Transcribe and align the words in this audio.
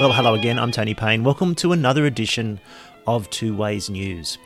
Well, 0.00 0.12
hello 0.12 0.34
again. 0.34 0.60
I'm 0.60 0.70
Tony 0.70 0.94
Payne. 0.94 1.24
Welcome 1.24 1.56
to 1.56 1.72
another 1.72 2.06
edition 2.06 2.60
of 3.08 3.28
Two 3.30 3.56
Ways 3.56 3.90
News. 3.90 4.38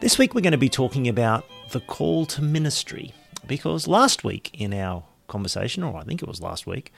This 0.00 0.16
week 0.16 0.34
we're 0.34 0.40
going 0.40 0.52
to 0.52 0.56
be 0.56 0.70
talking 0.70 1.06
about 1.06 1.44
the 1.72 1.80
call 1.80 2.24
to 2.24 2.40
ministry 2.40 3.12
because 3.46 3.86
last 3.86 4.24
week 4.24 4.58
in 4.58 4.72
our 4.72 5.04
conversation, 5.28 5.82
or 5.82 5.98
I 5.98 6.04
think 6.04 6.22
it 6.22 6.28
was 6.28 6.40
last 6.40 6.66
week, 6.66 6.94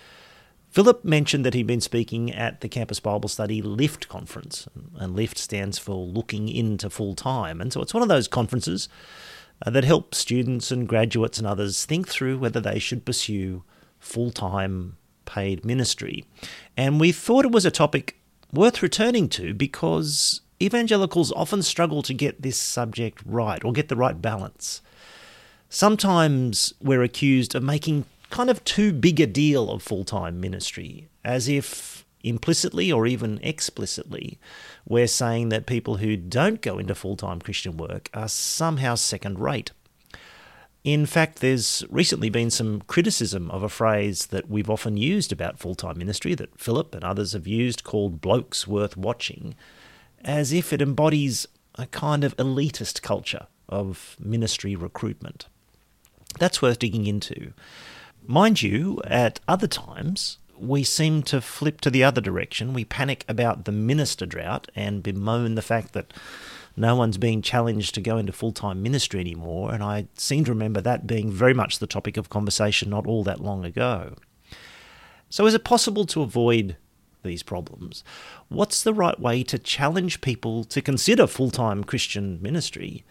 Phillip 0.71 1.05
mentioned 1.05 1.45
that 1.45 1.55
he'd 1.55 1.67
been 1.67 1.81
speaking 1.81 2.33
at 2.33 2.61
the 2.61 2.69
Campus 2.69 3.01
Bible 3.01 3.29
Study 3.29 3.61
LIFT 3.61 4.09
conference, 4.09 4.69
and 4.97 5.17
LIFT 5.17 5.37
stands 5.37 5.77
for 5.77 5.97
Looking 5.97 6.49
Into 6.49 6.89
Full 6.91 7.17
Time. 7.17 7.61
And 7.61 7.73
so 7.73 7.83
it's 7.83 7.95
one 7.95 8.05
of 8.05 8.09
those 8.09 8.29
conferences 8.29 8.89
uh, 9.67 9.71
that 9.71 9.83
help 9.83 10.15
students 10.15 10.71
and 10.71 10.87
graduates 10.87 11.39
and 11.39 11.49
others 11.49 11.85
think 11.85 12.07
through 12.07 12.39
whether 12.39 12.61
they 12.61 12.79
should 12.79 13.05
pursue 13.05 13.65
full 13.99 14.31
time 14.31 14.99
paid 15.29 15.65
ministry. 15.65 16.25
And 16.77 16.99
we 16.99 17.13
thought 17.13 17.45
it 17.45 17.53
was 17.53 17.67
a 17.67 17.71
topic 17.71 18.17
worth 18.53 18.83
returning 18.83 19.29
to 19.29 19.53
because 19.53 20.41
evangelicals 20.61 21.31
often 21.33 21.63
struggle 21.63 22.03
to 22.03 22.15
get 22.15 22.43
this 22.43 22.59
subject 22.59 23.23
right 23.27 23.63
or 23.63 23.73
get 23.73 23.89
the 23.89 23.97
right 23.97 24.21
balance. 24.21 24.81
Sometimes 25.69 26.73
we're 26.81 27.03
accused 27.03 27.55
of 27.55 27.63
making 27.63 28.07
kind 28.31 28.49
of 28.49 28.65
too 28.65 28.93
big 28.93 29.21
a 29.21 29.27
deal 29.27 29.71
of 29.71 29.83
full 29.83 30.05
time 30.05 30.41
ministry, 30.41 31.09
as 31.25 31.47
if 31.47 32.07
implicitly 32.25 32.91
or 32.91 33.07
even 33.07 33.39
explicitly 33.43 34.39
we're 34.85 35.07
saying 35.07 35.51
that 35.51 35.67
people 35.67 35.99
who 35.99 36.17
don't 36.17 36.61
go 36.63 36.79
into 36.79 36.95
full 36.95 37.17
time 37.17 37.41
Christian 37.41 37.77
work 37.77 38.09
are 38.15 38.29
somehow 38.29 38.95
second 38.95 39.39
rate. 39.39 39.71
In 40.85 41.07
fact, 41.07 41.41
there's 41.41 41.85
recently 41.91 42.31
been 42.31 42.51
some 42.51 42.83
criticism 42.83 43.51
of 43.51 43.63
a 43.63 43.69
phrase 43.69 44.27
that 44.27 44.49
we've 44.49 44.71
often 44.71 44.97
used 44.97 45.33
about 45.33 45.59
full 45.59 45.75
time 45.75 45.99
ministry 45.99 46.35
that 46.35 46.59
Phillip 46.59 46.95
and 46.95 47.05
others 47.05 47.33
have 47.33 47.47
used 47.47 47.85
called 47.85 48.21
blokes 48.21 48.67
worth 48.67 48.97
watching, 48.97 49.55
as 50.25 50.53
if 50.53 50.73
it 50.73 50.81
embodies 50.81 51.47
a 51.75 51.87
kind 51.87 52.25
of 52.25 52.37
elitist 52.37 53.03
culture 53.03 53.47
of 53.69 54.17
ministry 54.19 54.75
recruitment. 54.75 55.47
That's 56.39 56.63
worth 56.63 56.79
digging 56.79 57.07
into. 57.07 57.53
Mind 58.27 58.63
you, 58.63 59.01
at 59.05 59.41
other 59.49 59.67
times, 59.67 60.39
we 60.57 60.85
seem 60.85 61.23
to 61.25 61.41
flip 61.41 61.81
to 61.83 61.91
the 61.91 62.05
other 62.05 62.21
direction. 62.21 62.75
We 62.75 62.85
panic 62.85 63.25
about 63.29 63.65
the 63.65 63.73
minister 63.73 64.27
drought 64.27 64.71
and 64.75 65.03
bemoan 65.03 65.55
the 65.55 65.63
fact 65.63 65.93
that 65.93 66.13
no 66.79 66.95
one's 66.97 67.19
being 67.19 67.43
challenged 67.43 67.95
to 67.95 68.01
go 68.01 68.19
into 68.19 68.33
full 68.33 68.53
time 68.53 68.83
ministry 68.83 69.21
anymore, 69.21 69.73
and 69.73 69.83
I 69.83 70.07
seem 70.15 70.45
to 70.45 70.53
remember 70.53 70.81
that 70.81 71.07
being 71.07 71.31
very 71.31 71.55
much 71.55 71.79
the 71.79 71.87
topic 71.87 72.17
of 72.17 72.31
conversation 72.31 72.91
not 72.91 73.07
all 73.07 73.25
that 73.25 73.41
long 73.41 73.65
ago. 73.65 74.15
So, 75.31 75.47
is 75.47 75.55
it 75.55 75.65
possible 75.65 76.07
to 76.07 76.23
avoid 76.23 76.77
these 77.23 77.43
problems? 77.43 78.05
What's 78.49 78.83
the 78.83 78.95
right 78.95 79.19
way 79.19 79.43
to 79.45 79.59
challenge 79.59 80.21
people 80.21 80.65
to 80.65 80.81
consider 80.81 81.27
full 81.27 81.51
time 81.51 81.85
Christian 81.85 82.41
ministry 82.41 83.05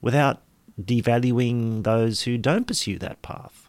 without 0.00 0.42
devaluing 0.80 1.84
those 1.84 2.22
who 2.22 2.36
don't 2.36 2.66
pursue 2.66 2.98
that 2.98 3.22
path? 3.22 3.63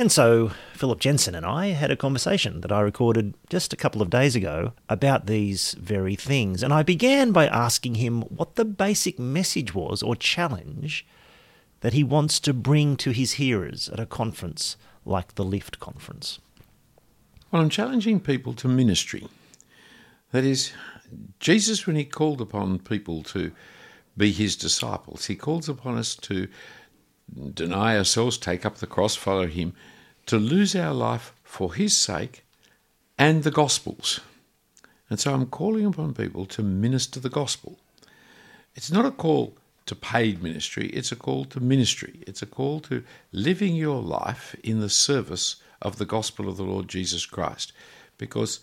And 0.00 0.10
so 0.10 0.52
Phillip 0.72 0.98
Jensen 0.98 1.34
and 1.34 1.44
I 1.44 1.72
had 1.72 1.90
a 1.90 1.96
conversation 1.96 2.62
that 2.62 2.72
I 2.72 2.80
recorded 2.80 3.34
just 3.50 3.74
a 3.74 3.76
couple 3.76 4.00
of 4.00 4.08
days 4.08 4.34
ago 4.34 4.72
about 4.88 5.26
these 5.26 5.74
very 5.78 6.16
things. 6.16 6.62
And 6.62 6.72
I 6.72 6.82
began 6.82 7.32
by 7.32 7.46
asking 7.46 7.96
him 7.96 8.22
what 8.22 8.56
the 8.56 8.64
basic 8.64 9.18
message 9.18 9.74
was 9.74 10.02
or 10.02 10.16
challenge 10.16 11.06
that 11.80 11.92
he 11.92 12.02
wants 12.02 12.40
to 12.40 12.54
bring 12.54 12.96
to 12.96 13.10
his 13.10 13.32
hearers 13.32 13.90
at 13.90 14.00
a 14.00 14.06
conference 14.06 14.78
like 15.04 15.34
the 15.34 15.44
Lift 15.44 15.80
Conference. 15.80 16.38
Well, 17.52 17.60
I'm 17.60 17.68
challenging 17.68 18.20
people 18.20 18.54
to 18.54 18.68
ministry. 18.68 19.28
That 20.32 20.44
is, 20.44 20.72
Jesus, 21.40 21.86
when 21.86 21.96
he 21.96 22.06
called 22.06 22.40
upon 22.40 22.78
people 22.78 23.22
to 23.24 23.52
be 24.16 24.32
his 24.32 24.56
disciples, 24.56 25.26
he 25.26 25.36
calls 25.36 25.68
upon 25.68 25.98
us 25.98 26.14
to 26.14 26.48
deny 27.54 27.96
ourselves, 27.96 28.38
take 28.38 28.64
up 28.66 28.76
the 28.76 28.86
cross, 28.86 29.14
follow 29.14 29.46
him, 29.46 29.74
to 30.30 30.38
lose 30.38 30.76
our 30.76 30.94
life 30.94 31.32
for 31.42 31.74
his 31.74 31.96
sake 31.96 32.44
and 33.18 33.42
the 33.42 33.50
gospel's. 33.50 34.20
And 35.08 35.18
so 35.18 35.34
I'm 35.34 35.46
calling 35.46 35.84
upon 35.84 36.14
people 36.14 36.46
to 36.46 36.62
minister 36.62 37.18
the 37.18 37.28
gospel. 37.28 37.80
It's 38.76 38.92
not 38.92 39.04
a 39.04 39.10
call 39.10 39.56
to 39.86 39.96
paid 39.96 40.40
ministry, 40.40 40.86
it's 40.90 41.10
a 41.10 41.16
call 41.16 41.46
to 41.46 41.58
ministry. 41.58 42.20
It's 42.28 42.42
a 42.42 42.46
call 42.46 42.78
to 42.82 43.02
living 43.32 43.74
your 43.74 44.00
life 44.00 44.54
in 44.62 44.78
the 44.78 44.88
service 44.88 45.56
of 45.82 45.98
the 45.98 46.06
gospel 46.06 46.48
of 46.48 46.56
the 46.56 46.62
Lord 46.62 46.86
Jesus 46.86 47.26
Christ. 47.26 47.72
Because 48.16 48.60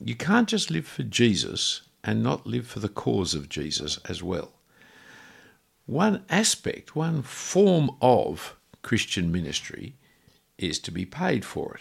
you 0.00 0.14
can't 0.14 0.48
just 0.48 0.70
live 0.70 0.86
for 0.86 1.02
Jesus 1.02 1.82
and 2.02 2.22
not 2.22 2.46
live 2.46 2.66
for 2.66 2.80
the 2.80 2.88
cause 2.88 3.34
of 3.34 3.50
Jesus 3.50 3.98
as 4.08 4.22
well. 4.22 4.52
One 5.84 6.24
aspect, 6.30 6.96
one 6.96 7.20
form 7.20 7.90
of 8.00 8.56
Christian 8.80 9.30
ministry 9.30 9.96
is 10.58 10.78
to 10.80 10.90
be 10.90 11.04
paid 11.04 11.44
for 11.44 11.74
it. 11.74 11.80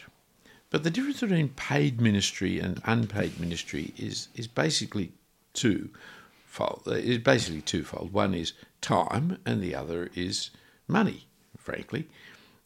But 0.69 0.83
the 0.83 0.89
difference 0.89 1.21
between 1.21 1.49
paid 1.49 2.01
ministry 2.01 2.59
and 2.59 2.81
unpaid 2.85 3.39
ministry 3.39 3.93
is, 3.95 4.29
is 4.33 4.47
basically 4.47 5.11
twofold. 5.53 6.81
Is 6.87 7.19
basically 7.19 7.61
twofold. 7.61 8.11
One 8.11 8.33
is 8.33 8.53
time, 8.81 9.37
and 9.45 9.61
the 9.61 9.75
other 9.75 10.09
is 10.15 10.49
money. 10.87 11.27
Frankly, 11.57 12.07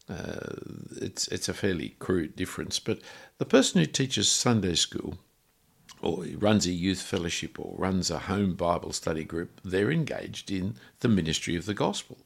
uh, 0.08 0.56
it's 0.96 1.28
it's 1.28 1.48
a 1.48 1.54
fairly 1.54 1.96
crude 1.98 2.34
difference. 2.34 2.78
But 2.78 3.00
the 3.36 3.44
person 3.44 3.80
who 3.80 3.86
teaches 3.86 4.30
Sunday 4.30 4.74
school, 4.74 5.18
or 6.00 6.24
runs 6.38 6.66
a 6.66 6.72
youth 6.72 7.02
fellowship, 7.02 7.60
or 7.60 7.74
runs 7.76 8.10
a 8.10 8.20
home 8.20 8.54
Bible 8.54 8.92
study 8.92 9.24
group, 9.24 9.60
they're 9.62 9.90
engaged 9.90 10.50
in 10.50 10.76
the 11.00 11.08
ministry 11.08 11.56
of 11.56 11.66
the 11.66 11.74
gospel 11.74 12.18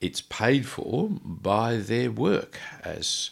it's 0.00 0.20
paid 0.20 0.66
for 0.66 1.08
by 1.10 1.76
their 1.76 2.10
work, 2.10 2.58
as 2.82 3.30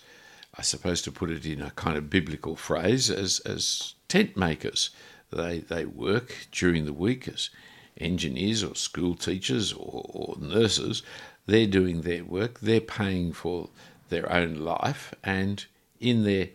I 0.57 0.63
suppose 0.63 1.03
to 1.03 1.13
put 1.13 1.31
it 1.31 1.45
in 1.45 1.61
a 1.61 1.71
kind 1.73 1.97
of 1.97 2.11
biblical 2.11 2.57
phrase, 2.57 3.11
as, 3.11 3.41
as 3.41 3.95
tent 4.09 4.37
makers. 4.37 4.91
They, 5.31 5.59
they 5.59 5.85
work 5.85 6.47
during 6.53 6.85
the 6.85 6.93
week 6.93 7.27
as 7.29 7.51
engineers 7.99 8.63
or 8.63 8.75
school 8.75 9.15
teachers 9.15 9.73
or, 9.73 10.03
or 10.05 10.37
nurses. 10.39 11.03
They're 11.47 11.67
doing 11.67 12.03
their 12.03 12.25
work, 12.25 12.61
they're 12.61 12.81
paying 12.81 13.33
for 13.33 13.69
their 14.09 14.31
own 14.33 14.57
life, 14.57 15.15
and 15.23 15.65
in 16.01 16.25
their 16.25 16.49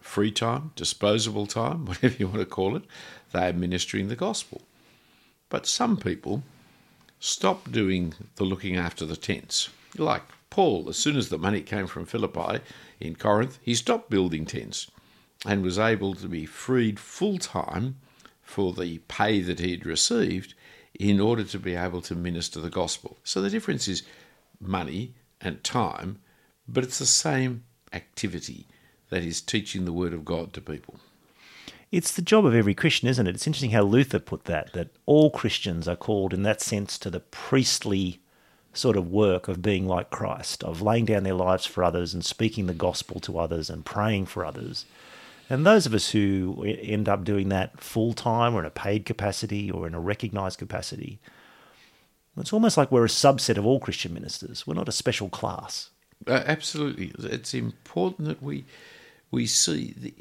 free 0.00 0.32
time, 0.32 0.72
disposable 0.76 1.46
time, 1.46 1.86
whatever 1.86 2.16
you 2.18 2.26
want 2.26 2.40
to 2.40 2.46
call 2.46 2.76
it, 2.76 2.82
they 3.32 3.48
are 3.48 3.52
ministering 3.52 4.08
the 4.08 4.16
gospel. 4.16 4.62
But 5.48 5.66
some 5.66 5.96
people 5.96 6.42
Stop 7.24 7.70
doing 7.70 8.14
the 8.34 8.42
looking 8.42 8.76
after 8.76 9.06
the 9.06 9.14
tents. 9.14 9.68
Like 9.96 10.22
Paul, 10.50 10.88
as 10.88 10.96
soon 10.96 11.16
as 11.16 11.28
the 11.28 11.38
money 11.38 11.60
came 11.60 11.86
from 11.86 12.04
Philippi 12.04 12.58
in 12.98 13.14
Corinth, 13.14 13.60
he 13.62 13.76
stopped 13.76 14.10
building 14.10 14.44
tents 14.44 14.90
and 15.46 15.62
was 15.62 15.78
able 15.78 16.14
to 16.14 16.26
be 16.26 16.46
freed 16.46 16.98
full 16.98 17.38
time 17.38 17.94
for 18.42 18.72
the 18.72 18.98
pay 19.06 19.40
that 19.40 19.60
he 19.60 19.70
had 19.70 19.86
received 19.86 20.54
in 20.98 21.20
order 21.20 21.44
to 21.44 21.60
be 21.60 21.76
able 21.76 22.00
to 22.00 22.16
minister 22.16 22.58
the 22.58 22.68
gospel. 22.68 23.18
So 23.22 23.40
the 23.40 23.50
difference 23.50 23.86
is 23.86 24.02
money 24.60 25.14
and 25.40 25.62
time, 25.62 26.18
but 26.66 26.82
it's 26.82 26.98
the 26.98 27.06
same 27.06 27.62
activity 27.92 28.66
that 29.10 29.22
is 29.22 29.40
teaching 29.40 29.84
the 29.84 29.92
word 29.92 30.12
of 30.12 30.24
God 30.24 30.52
to 30.54 30.60
people. 30.60 30.98
It's 31.92 32.12
the 32.12 32.22
job 32.22 32.46
of 32.46 32.54
every 32.54 32.74
Christian, 32.74 33.08
isn't 33.08 33.26
it? 33.26 33.34
It's 33.34 33.46
interesting 33.46 33.72
how 33.72 33.82
Luther 33.82 34.18
put 34.18 34.46
that, 34.46 34.72
that 34.72 34.88
all 35.04 35.30
Christians 35.30 35.86
are 35.86 35.94
called 35.94 36.32
in 36.32 36.42
that 36.42 36.62
sense 36.62 36.96
to 36.98 37.10
the 37.10 37.20
priestly 37.20 38.20
sort 38.72 38.96
of 38.96 39.10
work 39.10 39.46
of 39.46 39.60
being 39.60 39.86
like 39.86 40.08
Christ, 40.08 40.64
of 40.64 40.80
laying 40.80 41.04
down 41.04 41.24
their 41.24 41.34
lives 41.34 41.66
for 41.66 41.84
others 41.84 42.14
and 42.14 42.24
speaking 42.24 42.66
the 42.66 42.72
gospel 42.72 43.20
to 43.20 43.38
others 43.38 43.68
and 43.68 43.84
praying 43.84 44.24
for 44.24 44.42
others. 44.42 44.86
And 45.50 45.66
those 45.66 45.84
of 45.84 45.92
us 45.92 46.10
who 46.10 46.64
end 46.64 47.10
up 47.10 47.24
doing 47.24 47.50
that 47.50 47.78
full 47.78 48.14
time 48.14 48.54
or 48.54 48.60
in 48.60 48.64
a 48.64 48.70
paid 48.70 49.04
capacity 49.04 49.70
or 49.70 49.86
in 49.86 49.94
a 49.94 50.00
recognized 50.00 50.58
capacity, 50.58 51.20
it's 52.38 52.54
almost 52.54 52.78
like 52.78 52.90
we're 52.90 53.04
a 53.04 53.08
subset 53.08 53.58
of 53.58 53.66
all 53.66 53.78
Christian 53.78 54.14
ministers. 54.14 54.66
We're 54.66 54.72
not 54.72 54.88
a 54.88 54.92
special 54.92 55.28
class. 55.28 55.90
Uh, 56.26 56.42
absolutely. 56.46 57.12
It's 57.18 57.52
important 57.52 58.28
that 58.28 58.42
we 58.42 58.64
we 59.30 59.46
see 59.46 59.94
the 59.98 60.14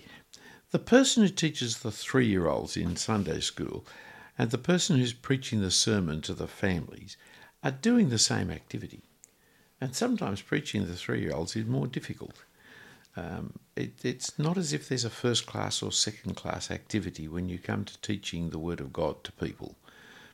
the 0.72 0.80
person 0.80 1.24
who 1.24 1.30
teaches 1.30 1.80
the 1.80 1.92
three 1.92 2.28
year 2.28 2.48
olds 2.48 2.76
in 2.78 2.96
Sunday 2.96 3.42
school 3.42 3.86
and 4.38 4.50
the 4.50 4.58
person 4.58 4.98
who's 4.98 5.14
preaching 5.14 5.62
the 5.62 5.72
sermon 5.72 6.22
to 6.22 6.34
the 6.34 6.48
families 6.48 7.18
are 7.64 7.72
doing 7.72 8.10
the 8.10 8.18
same 8.18 8.50
activity. 8.50 9.04
And 9.80 9.96
sometimes 9.96 10.42
preaching 10.42 10.88
the 10.88 10.96
three 10.96 11.22
year 11.22 11.34
olds 11.34 11.56
is 11.56 11.66
more 11.66 11.88
difficult. 11.88 12.44
Um, 13.18 13.60
it, 13.76 14.06
it's 14.06 14.40
not 14.40 14.58
as 14.58 14.72
if 14.72 14.88
there's 14.88 15.04
a 15.04 15.10
first 15.10 15.46
class 15.46 15.84
or 15.84 15.92
second 15.92 16.36
class 16.36 16.72
activity 16.72 17.28
when 17.28 17.50
you 17.50 17.60
come 17.60 17.84
to 17.84 18.02
teaching 18.02 18.50
the 18.50 18.60
Word 18.60 18.80
of 18.80 18.94
God 18.94 19.22
to 19.26 19.34
people, 19.34 19.76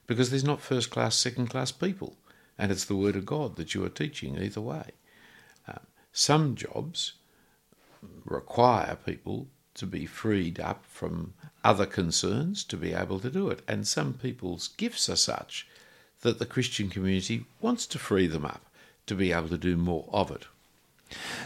because 0.05 0.29
there's 0.29 0.43
not 0.43 0.61
first 0.61 0.91
class, 0.91 1.15
second 1.15 1.47
class 1.47 1.71
people, 1.71 2.17
and 2.55 2.71
it's 2.71 2.85
the 2.85 2.95
Word 2.95 3.15
of 3.15 3.25
God 3.25 3.55
that 3.55 3.73
you 3.73 3.83
are 3.83 3.89
teaching 3.89 4.37
either 4.37 4.61
way. 4.61 4.91
Uh, 5.67 5.79
some 6.11 6.53
jobs 6.53 7.13
require 8.25 8.95
people 9.03 9.47
to 9.77 9.85
be 9.85 10.05
freed 10.05 10.59
up 10.59 10.83
from 10.85 11.33
other 11.63 11.85
concerns 11.85 12.63
to 12.65 12.77
be 12.77 12.93
able 12.93 13.19
to 13.19 13.29
do 13.29 13.49
it. 13.49 13.61
And 13.67 13.87
some 13.87 14.13
people's 14.13 14.69
gifts 14.69 15.09
are 15.09 15.15
such 15.15 15.67
that 16.21 16.39
the 16.39 16.45
Christian 16.45 16.89
community 16.89 17.45
wants 17.61 17.85
to 17.87 17.99
free 17.99 18.27
them 18.27 18.45
up 18.45 18.65
to 19.05 19.15
be 19.15 19.31
able 19.31 19.49
to 19.49 19.57
do 19.57 19.77
more 19.77 20.05
of 20.11 20.31
it. 20.31 20.45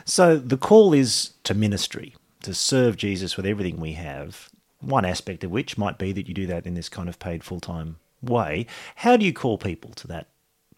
So 0.06 0.38
the 0.38 0.58
call 0.58 0.94
is 0.94 1.32
to 1.44 1.54
ministry, 1.54 2.16
to 2.44 2.54
serve 2.54 2.98
Jesus 2.98 3.38
with 3.38 3.46
everything 3.46 3.80
we 3.80 3.94
have. 3.94 4.50
One 4.80 5.06
aspect 5.06 5.44
of 5.44 5.52
which 5.52 5.78
might 5.78 5.98
be 6.00 6.12
that 6.14 6.28
you 6.28 6.34
do 6.34 6.48
that 6.48 6.66
in 6.66 6.74
this 6.74 6.90
kind 6.90 7.08
of 7.08 7.20
paid 7.20 7.44
full 7.44 7.60
time 7.60 7.98
way. 8.22 8.66
How 8.96 9.18
do 9.18 9.26
you 9.26 9.34
call 9.34 9.58
people 9.58 9.92
to 9.92 10.08
that 10.08 10.28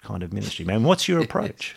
kind 0.02 0.24
of 0.24 0.34
ministry, 0.34 0.66
man? 0.66 0.84
What's 0.84 1.08
your 1.08 1.22
approach? 1.24 1.76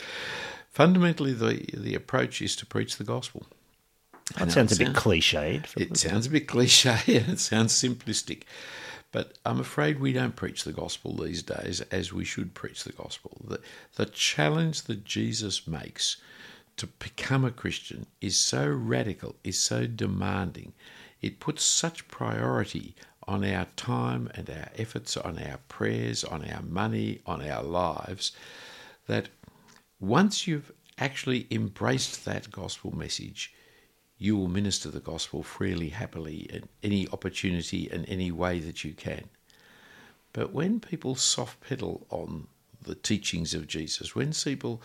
Fundamentally, 0.71 1.33
the 1.33 1.65
the 1.73 1.95
approach 1.95 2.43
is 2.43 2.57
to 2.57 2.67
preach 2.67 2.97
the 2.97 3.05
gospel. 3.05 3.47
That 4.35 4.51
sounds 4.51 4.73
a 4.73 4.85
bit 4.85 4.95
cliched. 4.95 5.77
It 5.77 5.97
sounds 5.97 6.27
a 6.27 6.31
bit 6.31 6.49
cliche 6.49 6.91
and 7.07 7.29
it 7.29 7.41
sounds 7.41 7.73
simplistic. 7.73 8.43
But 9.13 9.39
I'm 9.47 9.61
afraid 9.61 10.01
we 10.01 10.13
don't 10.13 10.37
preach 10.37 10.65
the 10.65 10.73
gospel 10.73 11.17
these 11.17 11.43
days 11.43 11.81
as 11.93 12.13
we 12.13 12.25
should 12.25 12.55
preach 12.55 12.85
the 12.85 12.93
gospel. 12.93 13.41
The, 13.47 13.61
the 13.95 14.07
challenge 14.07 14.83
that 14.83 15.05
Jesus 15.05 15.67
makes 15.67 16.17
to 16.77 16.87
become 16.87 17.45
a 17.45 17.51
Christian 17.51 18.07
is 18.21 18.37
so 18.37 18.67
radical, 18.69 19.37
is 19.43 19.59
so 19.59 19.87
demanding. 19.87 20.75
It 21.23 21.41
puts 21.41 21.65
such 21.65 22.09
priority 22.09 22.95
on 23.27 23.45
our 23.45 23.67
time 23.77 24.31
and 24.35 24.51
our 24.51 24.69
efforts, 24.77 25.17
on 25.17 25.39
our 25.39 25.59
prayers, 25.69 26.23
on 26.23 26.45
our 26.45 26.63
money, 26.63 27.21
on 27.27 27.49
our 27.49 27.63
lives, 27.63 28.33
that 29.07 29.29
once 29.99 30.47
you've 30.47 30.73
actually 30.99 31.47
embraced 31.51 32.25
that 32.25 32.51
gospel 32.51 32.95
message, 32.95 33.55
you 34.19 34.37
will 34.37 34.49
minister 34.49 34.91
the 34.91 35.01
gospel 35.01 35.43
freely, 35.43 35.91
happily, 35.91 36.49
in 36.51 36.69
any 36.83 37.07
opportunity 37.13 37.89
and 37.91 38.09
any 38.09 38.31
way 38.31 38.59
that 38.61 38.85
you 38.85 38.93
can. 38.93 39.29
But 40.33 40.53
when 40.53 40.81
people 40.81 41.15
soft 41.15 41.61
pedal 41.61 42.07
on 42.11 42.49
the 42.83 42.95
teachings 42.95 43.55
of 43.55 43.67
Jesus, 43.67 44.15
when 44.15 44.33
people 44.33 44.83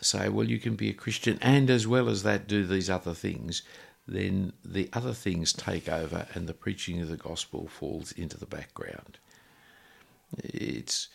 say, 0.00 0.28
well, 0.28 0.48
you 0.48 0.58
can 0.58 0.76
be 0.76 0.88
a 0.88 0.94
Christian 0.94 1.38
and 1.42 1.70
as 1.70 1.86
well 1.86 2.08
as 2.08 2.22
that 2.22 2.46
do 2.46 2.66
these 2.66 2.88
other 2.88 3.14
things, 3.14 3.62
then 4.06 4.52
the 4.64 4.88
other 4.92 5.12
things 5.12 5.52
take 5.52 5.88
over 5.88 6.26
and 6.34 6.46
the 6.46 6.54
preaching 6.54 7.00
of 7.00 7.08
the 7.08 7.16
gospel 7.16 7.68
falls 7.68 8.12
into 8.12 8.38
the 8.38 8.46
background. 8.46 9.18
It's 10.38 11.08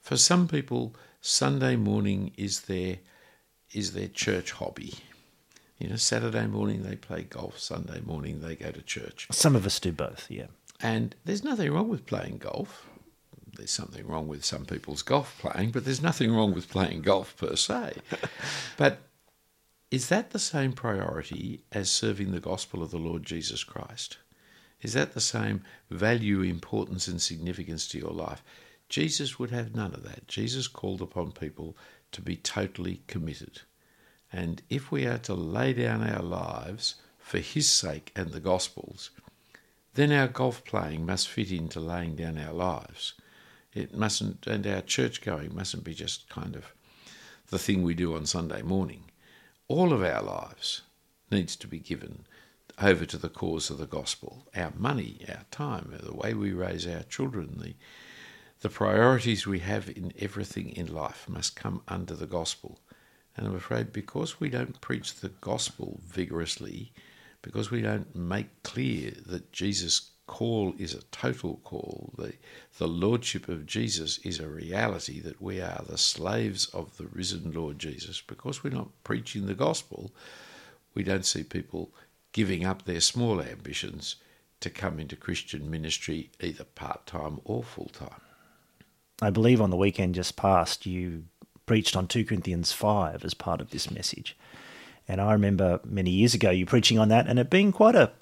for 0.00 0.16
some 0.16 0.48
people, 0.48 0.94
Sunday 1.20 1.76
morning 1.76 2.32
is 2.36 2.62
their 2.62 2.98
is 3.72 3.92
their 3.92 4.08
church 4.08 4.52
hobby. 4.52 4.94
You 5.82 5.88
know, 5.88 5.96
Saturday 5.96 6.46
morning 6.46 6.84
they 6.84 6.94
play 6.94 7.24
golf, 7.24 7.58
Sunday 7.58 8.00
morning 8.02 8.40
they 8.40 8.54
go 8.54 8.70
to 8.70 8.82
church. 8.82 9.26
Some 9.32 9.56
of 9.56 9.66
us 9.66 9.80
do 9.80 9.90
both, 9.90 10.30
yeah. 10.30 10.46
And 10.80 11.16
there's 11.24 11.42
nothing 11.42 11.72
wrong 11.72 11.88
with 11.88 12.06
playing 12.06 12.38
golf. 12.38 12.86
There's 13.56 13.72
something 13.72 14.06
wrong 14.06 14.28
with 14.28 14.44
some 14.44 14.64
people's 14.64 15.02
golf 15.02 15.36
playing, 15.40 15.72
but 15.72 15.84
there's 15.84 16.00
nothing 16.00 16.32
wrong 16.32 16.54
with 16.54 16.70
playing 16.70 17.02
golf 17.02 17.36
per 17.36 17.56
se. 17.56 17.94
but 18.76 19.00
is 19.90 20.08
that 20.08 20.30
the 20.30 20.38
same 20.38 20.72
priority 20.72 21.64
as 21.72 21.90
serving 21.90 22.30
the 22.30 22.38
gospel 22.38 22.80
of 22.80 22.92
the 22.92 22.98
Lord 22.98 23.24
Jesus 23.24 23.64
Christ? 23.64 24.18
Is 24.82 24.92
that 24.92 25.14
the 25.14 25.20
same 25.20 25.64
value, 25.90 26.42
importance, 26.42 27.08
and 27.08 27.20
significance 27.20 27.88
to 27.88 27.98
your 27.98 28.12
life? 28.12 28.44
Jesus 28.88 29.36
would 29.40 29.50
have 29.50 29.74
none 29.74 29.94
of 29.94 30.04
that. 30.04 30.28
Jesus 30.28 30.68
called 30.68 31.02
upon 31.02 31.32
people 31.32 31.76
to 32.12 32.22
be 32.22 32.36
totally 32.36 33.02
committed. 33.08 33.62
And 34.32 34.62
if 34.70 34.90
we 34.90 35.06
are 35.06 35.18
to 35.18 35.34
lay 35.34 35.72
down 35.72 36.02
our 36.02 36.22
lives 36.22 36.96
for 37.18 37.38
His 37.38 37.68
sake 37.68 38.12
and 38.16 38.30
the 38.30 38.40
Gospel's, 38.40 39.10
then 39.94 40.10
our 40.12 40.28
golf 40.28 40.64
playing 40.64 41.04
must 41.04 41.28
fit 41.28 41.52
into 41.52 41.80
laying 41.80 42.16
down 42.16 42.38
our 42.38 42.52
lives. 42.52 43.14
It 43.74 43.94
mustn't, 43.94 44.46
and 44.46 44.66
our 44.66 44.80
church 44.80 45.20
going 45.20 45.54
mustn't 45.54 45.84
be 45.84 45.94
just 45.94 46.28
kind 46.28 46.56
of 46.56 46.72
the 47.48 47.58
thing 47.58 47.82
we 47.82 47.94
do 47.94 48.16
on 48.16 48.24
Sunday 48.26 48.62
morning. 48.62 49.04
All 49.68 49.92
of 49.92 50.02
our 50.02 50.22
lives 50.22 50.82
needs 51.30 51.56
to 51.56 51.66
be 51.66 51.78
given 51.78 52.24
over 52.80 53.04
to 53.04 53.18
the 53.18 53.28
cause 53.28 53.68
of 53.70 53.78
the 53.78 53.86
gospel. 53.86 54.46
Our 54.56 54.72
money, 54.76 55.24
our 55.28 55.44
time, 55.50 55.94
the 56.02 56.14
way 56.14 56.32
we 56.34 56.52
raise 56.52 56.86
our 56.86 57.02
children, 57.02 57.58
the 57.58 57.74
the 58.62 58.68
priorities 58.68 59.44
we 59.44 59.58
have 59.58 59.88
in 59.88 60.12
everything 60.20 60.70
in 60.70 60.86
life 60.94 61.28
must 61.28 61.56
come 61.56 61.82
under 61.88 62.14
the 62.14 62.28
gospel. 62.28 62.78
And 63.36 63.46
I'm 63.46 63.56
afraid 63.56 63.92
because 63.92 64.40
we 64.40 64.50
don't 64.50 64.80
preach 64.80 65.14
the 65.14 65.30
gospel 65.40 66.00
vigorously, 66.06 66.92
because 67.40 67.70
we 67.70 67.80
don't 67.80 68.14
make 68.14 68.62
clear 68.62 69.12
that 69.26 69.52
Jesus' 69.52 70.10
call 70.26 70.74
is 70.78 70.94
a 70.94 71.02
total 71.10 71.60
call, 71.64 72.12
the, 72.16 72.32
the 72.78 72.88
lordship 72.88 73.48
of 73.48 73.66
Jesus 73.66 74.18
is 74.18 74.38
a 74.38 74.48
reality, 74.48 75.20
that 75.20 75.42
we 75.42 75.60
are 75.60 75.84
the 75.88 75.98
slaves 75.98 76.66
of 76.66 76.96
the 76.96 77.06
risen 77.06 77.52
Lord 77.52 77.78
Jesus, 77.78 78.20
because 78.20 78.62
we're 78.62 78.70
not 78.70 78.88
preaching 79.04 79.46
the 79.46 79.54
gospel, 79.54 80.12
we 80.94 81.02
don't 81.02 81.26
see 81.26 81.42
people 81.42 81.90
giving 82.32 82.64
up 82.64 82.84
their 82.84 83.00
small 83.00 83.40
ambitions 83.42 84.16
to 84.60 84.70
come 84.70 85.00
into 85.00 85.16
Christian 85.16 85.70
ministry 85.70 86.30
either 86.40 86.64
part 86.64 87.06
time 87.06 87.40
or 87.44 87.62
full 87.62 87.90
time. 87.92 88.20
I 89.20 89.30
believe 89.30 89.60
on 89.60 89.70
the 89.70 89.76
weekend 89.76 90.14
just 90.14 90.36
past, 90.36 90.86
you 90.86 91.24
preached 91.66 91.96
on 91.96 92.08
2 92.08 92.24
Corinthians 92.24 92.72
5 92.72 93.24
as 93.24 93.34
part 93.34 93.60
of 93.60 93.70
this 93.70 93.90
message. 93.90 94.36
And 95.08 95.20
I 95.20 95.32
remember 95.32 95.80
many 95.84 96.10
years 96.10 96.34
ago 96.34 96.50
you 96.50 96.66
preaching 96.66 96.98
on 96.98 97.08
that 97.08 97.26
and 97.26 97.38
it 97.38 97.50
being 97.50 97.72
quite 97.72 97.94
a, 97.94 98.12